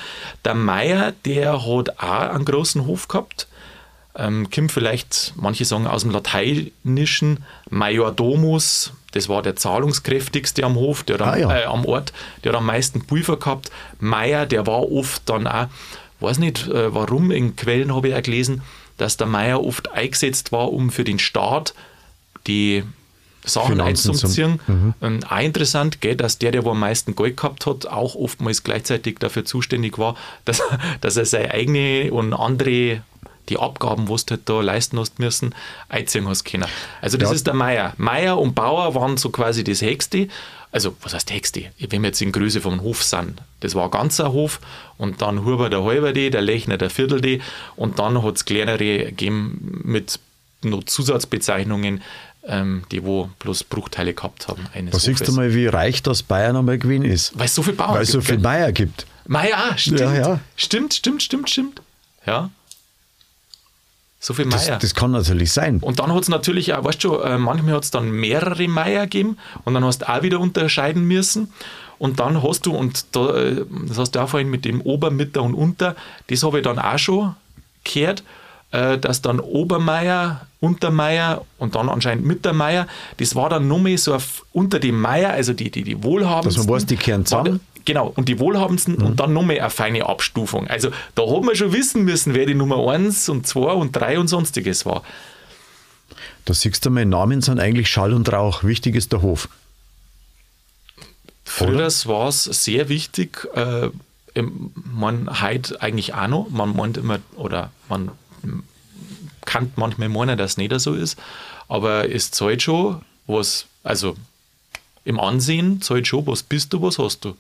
Der 0.46 0.56
Meier, 0.56 1.14
der 1.26 1.54
hat 1.66 2.00
auch 2.00 2.34
einen 2.34 2.46
großen 2.46 2.86
Hof 2.86 3.08
gehabt. 3.08 3.48
Ähm, 4.16 4.50
kommt 4.50 4.72
vielleicht, 4.72 5.34
manche 5.38 5.66
sagen 5.66 5.88
aus 5.88 6.02
dem 6.02 6.12
Lateinischen, 6.12 7.44
Majordomus, 7.70 8.94
das 9.12 9.30
war 9.30 9.42
der 9.42 9.56
zahlungskräftigste 9.56 10.64
am 10.64 10.76
Hof, 10.76 11.04
der 11.04 11.22
ah, 11.22 11.38
ja. 11.38 11.56
äh, 11.56 11.64
am 11.66 11.86
Ort, 11.86 12.14
der 12.44 12.52
hat 12.52 12.60
am 12.60 12.66
meisten 12.66 13.06
Pulver 13.06 13.38
gehabt. 13.38 13.72
Meier, 14.00 14.46
der 14.46 14.68
war 14.68 14.92
oft 14.92 15.28
dann 15.28 15.48
auch, 15.48 15.68
weiß 16.20 16.40
nicht 16.40 16.68
äh, 16.68 16.94
warum, 16.94 17.32
in 17.32 17.56
Quellen 17.56 17.96
habe 17.96 18.10
ich 18.10 18.16
auch 18.16 18.22
gelesen, 18.22 18.62
dass 18.98 19.18
der 19.18 19.28
Meier 19.28 19.64
oft 19.64 19.92
eingesetzt 19.92 20.52
war, 20.52 20.72
um 20.72 20.92
für 20.92 21.04
den 21.04 21.20
Staat 21.20 21.74
die 22.48 22.84
Sachen 23.46 23.82
einzuziehen. 23.82 24.60
Mhm. 24.68 24.94
Auch 25.28 25.40
interessant, 25.40 26.02
gell, 26.02 26.16
dass 26.16 26.38
der, 26.38 26.52
der 26.52 26.66
wo 26.66 26.72
am 26.72 26.80
meisten 26.80 27.16
Gold 27.16 27.38
gehabt 27.38 27.66
hat, 27.66 27.88
auch 27.88 28.16
oftmals 28.16 28.64
gleichzeitig 28.64 29.18
dafür 29.20 29.46
zuständig 29.46 29.98
war, 29.98 30.16
dass, 30.46 30.62
dass 31.02 31.18
er 31.18 31.26
seine 31.26 31.52
eigene 31.52 32.12
und 32.12 32.34
andere 32.34 33.02
die 33.48 33.58
Abgaben, 33.58 34.10
was 34.10 34.26
du 34.26 34.36
halt 34.36 34.48
da 34.48 34.62
leisten 34.62 35.00
hast 35.00 35.18
müssen, 35.18 35.56
einziehen 35.88 36.28
hast 36.28 36.44
können. 36.44 36.68
Also 37.02 37.18
das 37.18 37.30
ja. 37.30 37.36
ist 37.36 37.48
der 37.48 37.56
Meier. 37.56 37.94
Meier 37.98 38.38
und 38.38 38.54
Bauer 38.54 38.94
waren 38.94 39.18
so 39.18 39.32
quasi 39.32 39.64
das 39.64 39.82
Hexte. 39.82 40.28
Also 40.72 40.96
was 41.02 41.16
heißt 41.16 41.32
Hexte? 41.32 41.72
Wenn 41.80 42.04
wir 42.04 42.10
jetzt 42.10 42.22
in 42.22 42.32
Größe 42.32 42.62
vom 42.62 42.82
Hof 42.82 43.02
sind. 43.02 43.42
Das 43.62 43.74
war 43.74 43.86
ein 43.86 43.92
ganzer 43.92 44.32
Hof 44.32 44.60
und 44.98 45.24
dann 45.24 45.46
Huber 45.46 45.72
der 45.72 45.84
Halberde, 45.84 46.30
der 46.30 46.42
Lechner 46.42 46.78
der 46.78 46.92
Viertelde 46.92 47.40
und 47.76 47.98
dann 47.98 48.22
hat 48.22 48.36
es 48.36 48.46
kleinere 48.46 49.06
gegeben 49.06 49.82
mit 49.84 50.20
noch 50.62 50.84
Zusatzbezeichnungen, 50.84 52.02
ähm, 52.50 52.84
die 52.92 53.04
wo 53.04 53.30
bloß 53.40 53.64
Bruchteile 53.66 54.14
gehabt 54.14 54.48
haben. 54.48 54.66
Eines 54.74 54.92
da 54.92 55.00
siehst 55.00 55.28
du 55.28 55.32
mal, 55.32 55.54
wie 55.54 55.68
reich 55.68 56.04
das 56.04 56.24
Bayern 56.24 56.56
einmal 56.56 56.78
gewesen 56.78 57.06
ist. 57.06 57.38
Weil 57.38 57.46
es 57.46 57.56
so 57.56 57.64
viel 57.64 57.74
Bauern 57.74 57.96
Weil 57.96 58.04
es 58.04 58.12
so 58.12 58.22
viel 58.22 58.40
Meier 58.40 58.72
gibt. 58.72 59.06
Meier, 59.28 59.78
stimmt. 59.78 60.00
Ja, 60.00 60.14
ja. 60.14 60.40
Stimmt, 60.56 60.94
stimmt, 60.94 61.22
stimmt, 61.24 61.50
stimmt. 61.50 61.82
Ja. 62.26 62.50
So 64.20 64.34
viel 64.34 64.46
Meier. 64.46 64.58
Das, 64.58 64.80
das, 64.80 64.96
kann 64.96 65.12
natürlich 65.12 65.52
sein. 65.52 65.78
Und 65.80 66.00
dann 66.00 66.14
hat 66.14 66.24
es 66.24 66.30
natürlich 66.30 66.74
auch, 66.74 66.84
weißt 66.84 67.04
du, 67.04 67.20
äh, 67.20 67.38
manchmal 67.38 67.76
hat 67.76 67.84
es 67.84 67.92
dann 67.92 68.12
mehrere 68.12 68.68
Meier 68.68 69.04
gegeben 69.04 69.38
und 69.64 69.76
dann 69.76 69.86
hast 69.86 70.00
du 70.00 70.10
auch 70.10 70.24
wieder 70.24 70.40
unterscheiden 70.40 71.08
müssen. 71.08 71.54
Und 72.00 72.20
dann 72.20 72.42
hast 72.44 72.66
du, 72.66 72.76
und 72.76 73.16
da, 73.16 73.36
äh, 73.36 73.66
das 73.88 73.98
hast 73.98 74.12
du 74.12 74.20
auch 74.20 74.30
vorhin 74.30 74.50
mit 74.50 74.66
dem 74.66 74.82
Ober, 74.82 75.12
Mitter 75.12 75.44
und 75.44 75.54
Unter, 75.54 75.96
das 76.28 76.44
habe 76.44 76.60
ich 76.60 76.64
dann 76.64 76.80
auch 76.80 76.98
schon 76.98 77.36
gehört. 77.84 78.24
Äh, 78.72 79.00
dass 79.00 79.22
dann 79.22 79.40
Obermeier, 79.40 80.46
Untermeier 80.62 81.46
und 81.58 81.76
dann 81.76 81.88
anscheinend 81.88 82.26
Mittermeier, 82.26 82.88
das 83.18 83.36
war 83.36 83.50
dann 83.50 83.68
nur 83.68 83.80
mehr 83.80 83.98
so 83.98 84.14
auf, 84.14 84.46
unter 84.52 84.80
dem 84.80 85.00
Meier, 85.00 85.32
also 85.32 85.54
die, 85.54 85.72
die, 85.72 85.84
die 85.84 86.04
Wohlhabendsten. 86.04 86.64
Dass 86.64 86.68
man 86.68 86.76
weiß, 86.76 86.86
die 86.86 86.98
kehren 86.98 87.26
zusammen. 87.26 87.62
Genau, 87.86 88.12
und 88.16 88.28
die 88.28 88.40
Wohlhabendsten 88.40 88.98
mhm. 88.98 89.06
und 89.06 89.20
dann 89.20 89.34
nochmal 89.34 89.60
eine 89.60 89.70
feine 89.70 90.06
Abstufung. 90.06 90.68
Also 90.68 90.92
da 91.16 91.24
hat 91.24 91.44
man 91.44 91.56
schon 91.56 91.72
wissen 91.72 92.04
müssen, 92.04 92.34
wer 92.34 92.46
die 92.46 92.56
Nummer 92.56 92.92
1 92.92 93.30
und 93.30 93.48
2 93.48 93.72
und 93.72 93.94
3 93.94 94.20
und 94.20 94.28
sonstiges 94.28 94.86
war. 94.86 95.04
Da 96.46 96.54
siehst 96.54 96.86
du, 96.86 96.90
meine 96.90 97.10
Namen 97.10 97.42
sind 97.42 97.60
eigentlich 97.60 97.90
Schall 97.90 98.14
und 98.14 98.32
Rauch. 98.32 98.64
Wichtig 98.64 98.96
ist 98.96 99.12
der 99.12 99.22
Hof. 99.22 99.48
Früher 101.46 101.90
war 102.06 102.28
es 102.28 102.44
sehr 102.44 102.90
wichtig, 102.90 103.48
äh, 103.56 103.90
man 104.74 105.42
heute 105.42 105.82
eigentlich 105.82 106.14
auch 106.14 106.28
noch, 106.28 106.50
man 106.50 106.76
meint 106.76 106.98
immer, 106.98 107.20
oder 107.36 107.72
man 107.90 108.12
kann 109.50 109.72
manchmal 109.76 110.10
meinen, 110.10 110.38
dass 110.38 110.52
es 110.52 110.58
nicht 110.58 110.80
so 110.80 110.94
ist, 110.94 111.18
aber 111.68 112.14
es 112.14 112.30
zahlt 112.30 112.62
schon 112.62 113.02
was, 113.26 113.66
also 113.84 114.16
im 115.06 115.20
Ansehen 115.20 115.82
zahlt 115.82 116.08
schon, 116.08 116.28
was 116.28 116.44
bist 116.44 116.72
du, 116.72 116.82
was 116.84 117.00
hast 117.00 117.26
du. 117.26 117.36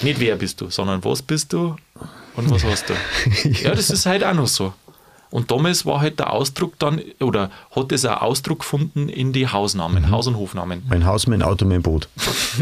Nicht 0.00 0.20
wer 0.20 0.36
bist 0.36 0.60
du, 0.60 0.70
sondern 0.70 1.04
was 1.04 1.20
bist 1.20 1.52
du 1.52 1.76
und 2.36 2.50
was 2.50 2.64
hast 2.64 2.86
du. 2.88 2.94
ja, 3.62 3.74
das 3.74 3.90
ist 3.90 4.06
halt 4.06 4.24
auch 4.24 4.32
noch 4.32 4.46
so. 4.46 4.72
Und 5.30 5.50
damals 5.50 5.84
war 5.84 6.00
halt 6.00 6.18
der 6.18 6.32
Ausdruck 6.32 6.78
dann, 6.78 7.02
oder 7.20 7.50
hat 7.74 7.92
es 7.92 8.06
einen 8.06 8.14
Ausdruck 8.18 8.60
gefunden 8.60 9.08
in 9.08 9.32
die 9.32 9.48
Hausnamen, 9.48 10.04
mhm. 10.04 10.10
Haus- 10.10 10.28
und 10.28 10.36
Hofnamen. 10.36 10.82
Mein 10.88 11.04
Haus, 11.04 11.26
mein 11.26 11.42
Auto, 11.42 11.66
mein 11.66 11.82
Boot. 11.82 12.08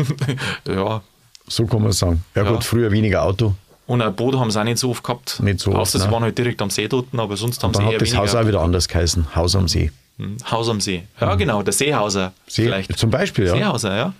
ja. 0.66 1.02
So 1.46 1.66
kann 1.66 1.82
man 1.82 1.92
sagen. 1.92 2.24
Ja, 2.34 2.44
ja, 2.44 2.50
gut, 2.50 2.64
früher 2.64 2.90
weniger 2.90 3.22
Auto. 3.22 3.54
Und 3.86 4.00
ein 4.00 4.14
Boot 4.14 4.36
haben 4.36 4.50
sie 4.50 4.60
auch 4.60 4.64
nicht 4.64 4.78
so 4.78 4.90
oft 4.90 5.02
gehabt. 5.02 5.40
Nicht 5.40 5.60
so 5.60 5.70
oft. 5.70 5.80
Außer 5.80 5.98
sie 5.98 6.10
waren 6.10 6.22
halt 6.22 6.38
direkt 6.38 6.62
am 6.62 6.70
See 6.70 6.88
dort, 6.88 7.08
aber 7.16 7.36
sonst 7.36 7.62
haben 7.62 7.74
sie 7.74 7.82
eher 7.82 7.94
hat 7.94 8.00
das 8.00 8.16
Haus 8.16 8.34
auch 8.34 8.46
wieder 8.46 8.60
anders 8.60 8.88
geheißen. 8.88 9.34
Haus 9.34 9.56
am 9.56 9.68
See. 9.68 9.90
Hm, 10.18 10.36
Haus 10.50 10.68
am 10.68 10.80
See. 10.80 11.04
Ja, 11.20 11.34
mhm. 11.34 11.38
genau, 11.38 11.62
der 11.62 11.72
Seehauser. 11.72 12.32
See, 12.46 12.64
vielleicht. 12.64 12.96
Zum 12.98 13.10
Beispiel, 13.10 13.46
ja. 13.46 13.54
Seehauser, 13.54 13.96
ja. 13.96 14.14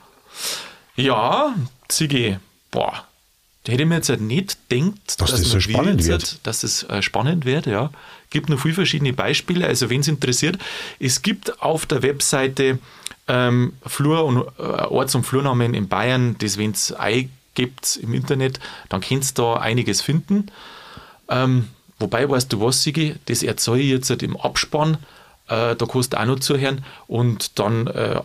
Ja, 0.96 1.55
Ziggy, 1.88 2.37
boah, 2.70 3.05
da 3.64 3.72
hätte 3.72 3.85
ich 3.85 3.88
mir 3.88 3.96
jetzt 3.96 4.09
halt 4.09 4.20
nicht 4.20 4.59
gedacht, 4.68 4.92
dass, 5.07 5.16
dass 5.16 5.31
das 5.31 5.51
so 5.51 5.61
spannend 5.61 6.05
wird. 6.05 6.40
dass 6.42 6.64
es 6.64 6.83
äh, 6.85 7.01
spannend 7.01 7.44
wird, 7.44 7.66
ja. 7.66 7.90
Gibt 8.31 8.48
noch 8.48 8.59
viele 8.59 8.75
verschiedene 8.75 9.12
Beispiele, 9.12 9.66
also 9.66 9.88
wenn 9.88 10.01
es 10.01 10.09
interessiert. 10.09 10.59
Es 10.98 11.22
gibt 11.22 11.62
auf 11.62 11.87
der 11.87 12.03
Webseite 12.03 12.79
ähm, 13.29 13.75
Flur 13.87 14.25
und 14.25 14.38
äh, 14.59 14.62
Orts- 14.62 15.14
und 15.14 15.25
Flurnamen 15.25 15.75
in 15.75 15.87
Bayern, 15.87 16.37
das 16.38 16.59
wenn 16.59 16.72
es 16.72 16.92
gibt 17.55 17.97
im 17.97 18.15
Internet, 18.15 18.61
dann 18.88 19.01
kannst 19.01 19.38
du 19.38 19.43
da 19.43 19.55
einiges 19.55 20.01
finden. 20.01 20.47
Ähm, 21.29 21.69
wobei, 21.99 22.29
weißt 22.29 22.53
du 22.53 22.61
was, 22.61 22.83
Sigi, 22.83 23.15
das 23.27 23.43
erzähle 23.43 23.81
ich 23.81 23.91
jetzt 23.91 24.11
halt 24.11 24.23
im 24.23 24.37
Abspann, 24.37 24.99
äh, 25.49 25.77
da 25.77 25.87
kannst 25.91 26.12
du 26.12 26.21
auch 26.21 26.25
noch 26.25 26.41
zuhören 26.41 26.85
und 27.07 27.59
dann 27.59 27.87
äh, 27.88 28.21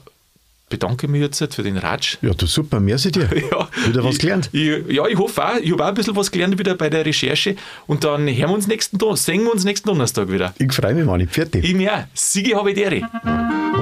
bedanke 0.69 1.07
mich 1.07 1.21
jetzt 1.21 1.55
für 1.55 1.63
den 1.63 1.77
Ratsch. 1.77 2.17
Ja, 2.21 2.33
du 2.33 2.45
super, 2.45 2.79
merci 2.79 3.11
dir. 3.11 3.29
Ja, 3.51 3.67
Wieder 3.87 4.03
was 4.03 4.17
gelernt. 4.17 4.49
Ich, 4.51 4.67
ja, 4.89 5.07
ich 5.07 5.17
hoffe 5.17 5.45
auch. 5.45 5.55
Ich 5.57 5.71
habe 5.71 5.83
auch 5.83 5.87
ein 5.89 5.93
bisschen 5.93 6.15
was 6.15 6.31
gelernt 6.31 6.59
wieder 6.59 6.75
bei 6.75 6.89
der 6.89 7.05
Recherche. 7.05 7.55
Und 7.85 8.03
dann 8.03 8.27
hören 8.27 8.49
wir 8.49 8.53
uns 8.53 8.67
nächsten 8.67 8.97
Donnerstag, 8.97 9.25
sehen 9.25 9.43
wir 9.43 9.53
uns 9.53 9.63
nächsten 9.63 9.87
Donnerstag 9.87 10.29
wieder. 10.29 10.53
Ich 10.57 10.73
freue 10.73 10.93
mich, 10.93 11.05
Manni. 11.05 11.27
Vierte. 11.27 11.59
Ich 11.59 11.73
mir 11.73 11.93
auch. 11.93 12.03
Siege 12.13 12.55
habe 12.55 12.71
ich 12.71 13.76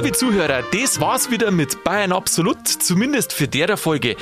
Liebe 0.00 0.12
Zuhörer, 0.12 0.62
das 0.70 1.00
war's 1.00 1.28
wieder 1.28 1.50
mit 1.50 1.82
Bayern 1.82 2.12
Absolut, 2.12 2.68
zumindest 2.68 3.32
für 3.32 3.48
der 3.48 3.76
Folge. 3.76 4.14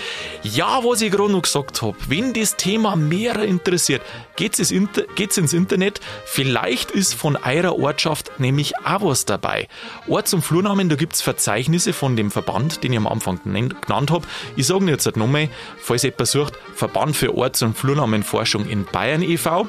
Ja, 0.42 0.82
was 0.82 1.02
ich 1.02 1.12
gerade 1.12 1.30
noch 1.30 1.42
gesagt 1.42 1.82
habe, 1.82 1.94
wenn 2.08 2.32
das 2.32 2.56
Thema 2.56 2.96
mehrer 2.96 3.42
interessiert, 3.42 4.00
geht's, 4.36 4.58
ins 4.58 5.52
Internet. 5.52 6.00
Vielleicht 6.24 6.92
ist 6.92 7.12
von 7.12 7.36
eurer 7.36 7.78
Ortschaft 7.78 8.40
nämlich 8.40 8.72
auch 8.86 9.02
was 9.02 9.26
dabei. 9.26 9.68
Orts- 10.08 10.32
und 10.32 10.40
Flurnamen, 10.40 10.88
da 10.88 10.96
gibt's 10.96 11.20
Verzeichnisse 11.20 11.92
von 11.92 12.16
dem 12.16 12.30
Verband, 12.30 12.82
den 12.82 12.92
ich 12.92 12.98
am 12.98 13.06
Anfang 13.06 13.38
genannt 13.44 14.10
habe. 14.10 14.26
Ich 14.56 14.66
sage 14.66 14.86
jetzt 14.86 15.04
halt 15.04 15.18
nochmal, 15.18 15.50
falls 15.76 16.04
jemand 16.04 16.26
sucht, 16.26 16.54
Verband 16.74 17.14
für 17.14 17.36
Orts- 17.36 17.60
und 17.60 17.76
Flurnamenforschung 17.76 18.66
in 18.66 18.86
Bayern 18.86 19.20
e.V. 19.20 19.68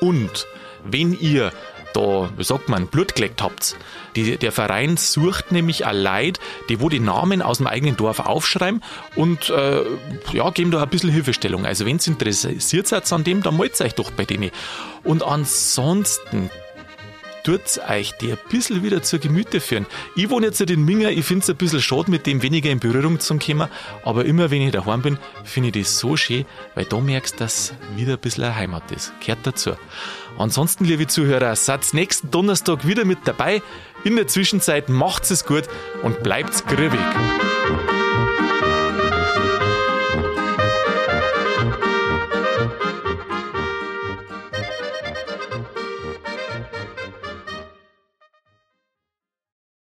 Und 0.00 0.46
wenn 0.82 1.12
ihr 1.12 1.52
da, 1.94 2.30
wie 2.36 2.44
sagt 2.44 2.68
man, 2.68 2.86
Blut 2.86 3.14
geleckt 3.14 3.42
habt. 3.42 3.76
Die, 4.16 4.36
der 4.36 4.52
Verein 4.52 4.96
sucht 4.96 5.52
nämlich 5.52 5.86
auch 5.86 5.92
Leute, 5.92 6.40
die 6.68 6.80
wo 6.80 6.88
die 6.88 7.00
Namen 7.00 7.42
aus 7.42 7.58
dem 7.58 7.66
eigenen 7.66 7.96
Dorf 7.96 8.20
aufschreiben 8.20 8.82
und 9.16 9.50
äh, 9.50 9.82
ja, 10.32 10.50
geben 10.50 10.70
da 10.70 10.82
ein 10.82 10.88
bisschen 10.88 11.10
Hilfestellung. 11.10 11.66
Also 11.66 11.86
wenn 11.86 11.98
ihr 11.98 12.06
interessiert 12.06 12.88
seid 12.88 13.12
an 13.12 13.24
dem, 13.24 13.42
dann 13.42 13.56
meldet 13.56 13.80
euch 13.80 13.94
doch 13.94 14.10
bei 14.10 14.24
denen. 14.24 14.50
Und 15.04 15.22
ansonsten 15.22 16.50
tut 17.44 17.80
euch 17.88 18.12
die 18.20 18.32
ein 18.32 18.38
bisschen 18.48 18.82
wieder 18.82 19.02
zur 19.02 19.18
Gemüte 19.18 19.60
führen. 19.60 19.86
Ich 20.16 20.30
wohne 20.30 20.46
jetzt 20.46 20.60
in 20.60 20.84
Minger, 20.84 21.10
ich 21.10 21.24
finde 21.24 21.42
es 21.42 21.50
ein 21.50 21.56
bisschen 21.56 21.80
schade, 21.80 22.10
mit 22.10 22.26
dem 22.26 22.42
weniger 22.42 22.70
in 22.70 22.80
Berührung 22.80 23.20
zu 23.20 23.38
kommen, 23.38 23.68
aber 24.04 24.24
immer 24.24 24.50
wenn 24.50 24.62
ich 24.62 24.72
daheim 24.72 25.02
bin, 25.02 25.18
finde 25.44 25.68
ich 25.68 25.84
das 25.84 25.98
so 25.98 26.16
schön, 26.16 26.44
weil 26.74 26.84
da 26.84 26.98
merkst 27.00 27.34
du, 27.34 27.38
dass 27.38 27.74
wieder 27.96 28.14
ein 28.14 28.18
bisschen 28.18 28.44
eine 28.44 28.56
Heimat 28.56 28.90
ist. 28.92 29.12
Gehört 29.20 29.46
dazu. 29.46 29.72
Ansonsten, 30.38 30.84
liebe 30.84 31.06
Zuhörer, 31.06 31.54
seid 31.56 31.92
nächsten 31.92 32.30
Donnerstag 32.30 32.86
wieder 32.86 33.04
mit 33.04 33.18
dabei. 33.24 33.62
In 34.04 34.16
der 34.16 34.26
Zwischenzeit 34.26 34.88
macht's 34.88 35.30
es 35.30 35.44
gut 35.44 35.64
und 36.02 36.22
bleibt's 36.22 36.64
grübig. 36.64 37.00